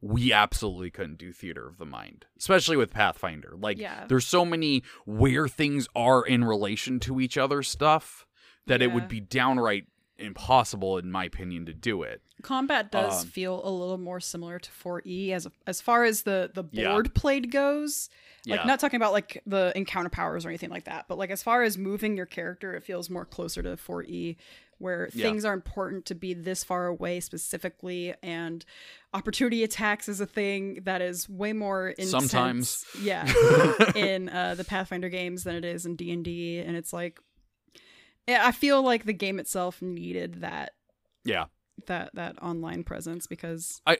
[0.00, 3.54] we absolutely couldn't do theater of the mind, especially with Pathfinder.
[3.58, 4.04] Like Yeah.
[4.08, 8.26] there's so many where things are in relation to each other stuff
[8.66, 9.86] that it would be downright
[10.18, 12.22] impossible in my opinion to do it.
[12.42, 16.50] combat does Um, feel a little more similar to 4e as as far as the
[16.54, 16.90] the Yeah.
[16.92, 18.08] board played goes
[18.46, 18.66] like Yeah.
[18.66, 21.62] not talking about like the encounter powers or anything like that but like as far
[21.62, 24.36] as moving your character it feels more closer to 4e
[24.78, 25.24] where Yeah.
[25.26, 28.64] things are important to be this far away specifically and
[29.14, 32.84] opportunity attacks is a thing that is way more intense Sometimes.
[33.00, 33.24] yeah
[33.94, 37.18] in uh, the pathfinder games than it is in d&d and it's like
[38.28, 40.72] i feel like the game itself needed that
[41.24, 41.44] yeah.
[41.86, 43.96] that that online presence because i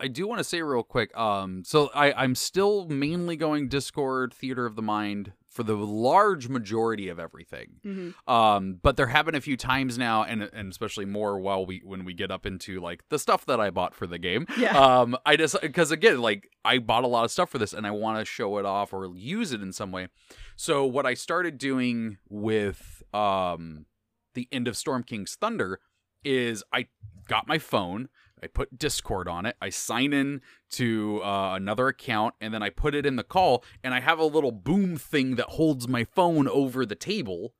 [0.00, 1.16] I do want to say real quick.
[1.16, 6.48] Um, so I I'm still mainly going Discord Theater of the Mind for the large
[6.48, 7.76] majority of everything.
[7.84, 8.14] mhm.
[8.28, 11.80] Um, but there have been a few times now, and and especially more while we
[11.84, 14.46] when we get up into like the stuff that I bought for the game.
[14.58, 14.76] Yeah.
[14.76, 17.86] Um, I just because again, like I bought a lot of stuff for this, and
[17.86, 20.08] I want to show it off or use it in some way.
[20.56, 23.86] So what I started doing with um
[24.34, 25.78] the end of Storm King's Thunder
[26.24, 26.88] is I
[27.28, 28.08] got my phone,
[28.44, 30.42] I put Discord on it, I sign in
[30.72, 34.18] to uh, another account, and then I put it in the call, and I have
[34.18, 37.54] a little boom thing that holds my phone over the table,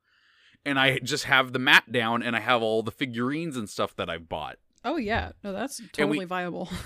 [0.63, 3.95] and I just have the mat down, and I have all the figurines and stuff
[3.95, 4.57] that I've bought.
[4.83, 6.69] Oh yeah, no, that's totally viable.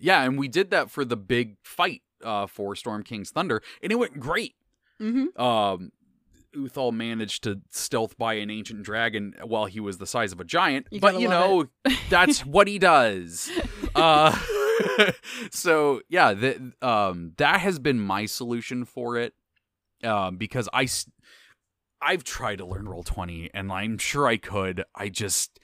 [0.00, 3.92] Yeah, and we did that for the big fight uh, for Storm King's Thunder, and
[3.92, 4.54] it went great.
[5.00, 5.40] mm-hmm.
[5.40, 5.92] Um,
[6.56, 10.44] Uthal managed to stealth by an ancient dragon while he was the size of a
[10.44, 11.66] giant, You but you know
[12.10, 13.50] that's what he does.
[13.94, 14.38] Uh,
[15.50, 19.34] so yeah, that um, that has been my solution for it,
[20.04, 24.84] um, because I've tried to learn roll twenty, and I'm sure I could.
[24.94, 25.58] I just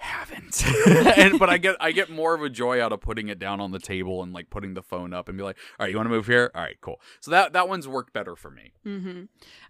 [0.00, 0.64] haven't
[1.18, 3.60] and but i get i get more of a joy out of putting it down
[3.60, 5.96] on the table and like putting the phone up and be like all right you
[5.96, 8.72] want to move here all right cool so that that one's worked better for me
[8.86, 9.24] Mm-hmm.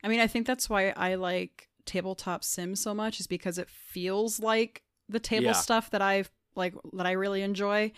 [0.04, 3.68] I mean, I think that's why I like tabletop sim so much is because it
[3.68, 5.52] feels like the table Yeah.
[5.52, 7.90] stuff that I've like that I really enjoy,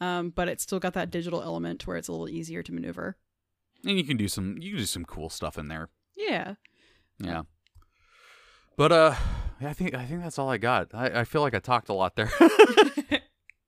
[0.00, 2.72] um, but it's still got that digital element to where it's a little easier to
[2.72, 3.16] maneuver.
[3.84, 6.54] and you can do some you can do some cool stuff in there Yeah.
[7.18, 7.42] yeah
[8.76, 9.14] but uh
[9.62, 10.88] i think i think that's all i got.
[10.94, 12.30] I, I feel like i talked a lot there.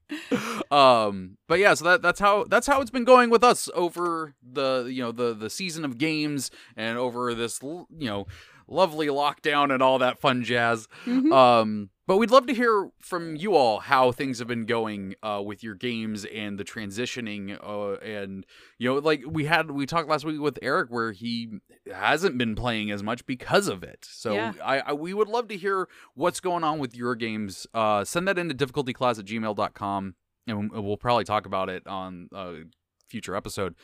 [0.70, 4.34] Um but yeah so that that's how that's how it's been going with us over
[4.42, 8.26] the you know the the season of games and over this you know
[8.68, 10.88] lovely lockdown and all that fun jazz.
[11.04, 11.32] Mhm.
[11.32, 15.42] um but we'd love to hear from you all how things have been going uh,
[15.44, 18.46] with your games and the transitioning uh, and
[18.78, 21.58] you know like we had we talked last week with eric where he
[21.92, 24.52] hasn't been playing as much because of it so Yeah.
[24.64, 28.26] I, I we would love to hear what's going on with your games uh, send
[28.28, 30.14] that into difficultyclass at gmail.com
[30.46, 32.62] and we'll- probably talk about it on a
[33.08, 33.74] future episode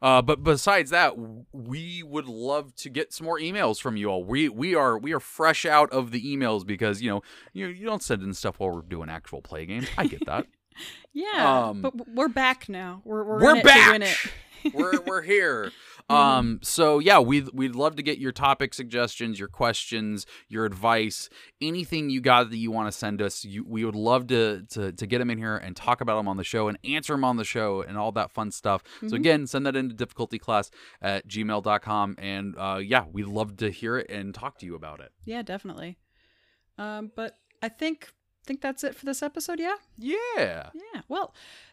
[0.00, 1.14] uh, but besides that
[1.52, 5.12] we would love to get some more emails from you all we we are we
[5.12, 7.22] are fresh out of the emails because you know
[7.52, 10.46] you, you don't send in stuff while we're doing actual play games i get that
[11.12, 11.66] Yeah.
[11.68, 13.02] Um, but we're back now.
[13.04, 14.74] We're we're, we're in it back it.
[14.74, 15.70] we're we're here.
[16.10, 16.14] Mhm.
[16.14, 21.28] Um so yeah, we we'd love to get your topic suggestions, your questions, your advice,
[21.60, 23.44] anything you got that you want to send us.
[23.44, 26.28] You, we would love to, to to get them in here and talk about them
[26.28, 28.82] on the show and answer them on the show and all that fun stuff.
[29.00, 29.12] So Mhm.
[29.14, 34.10] again, send that into difficultyclass at gmail.com and uh yeah, we'd love to hear it
[34.10, 35.12] and talk to you about it.
[35.24, 35.98] Yeah, definitely.
[36.78, 38.12] Um, but I think
[38.44, 39.60] think that's it for this episode.
[39.60, 39.76] Yeah.
[39.96, 40.70] Yeah.
[40.74, 41.02] Yeah.
[41.08, 41.32] Well,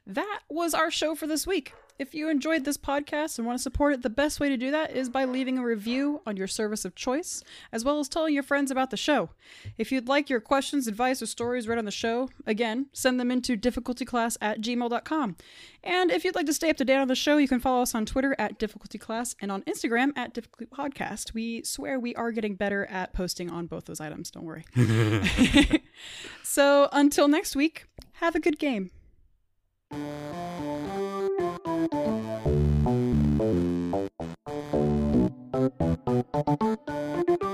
[0.09, 1.73] that was our show for this week.
[1.99, 4.71] If you enjoyed this podcast and want to support it, the best way to do
[4.71, 7.43] that is by leaving a review on your service of choice,
[7.73, 9.29] as well as telling your friends about the show.
[9.77, 13.29] If you'd like your questions, advice, or stories read on the show, again, send them
[13.29, 15.35] into difficultyclass at gmail.com.
[15.83, 17.81] And if you'd like to stay up to date on the show, you can follow
[17.81, 21.33] us on Twitter at difficultyclass and on Instagram at difficultypodcast.
[21.33, 24.63] We swear we are getting better at posting on both those items, don't worry.
[26.43, 28.89] so until next week, have a good game.
[29.91, 30.03] Thank
[37.43, 37.48] you.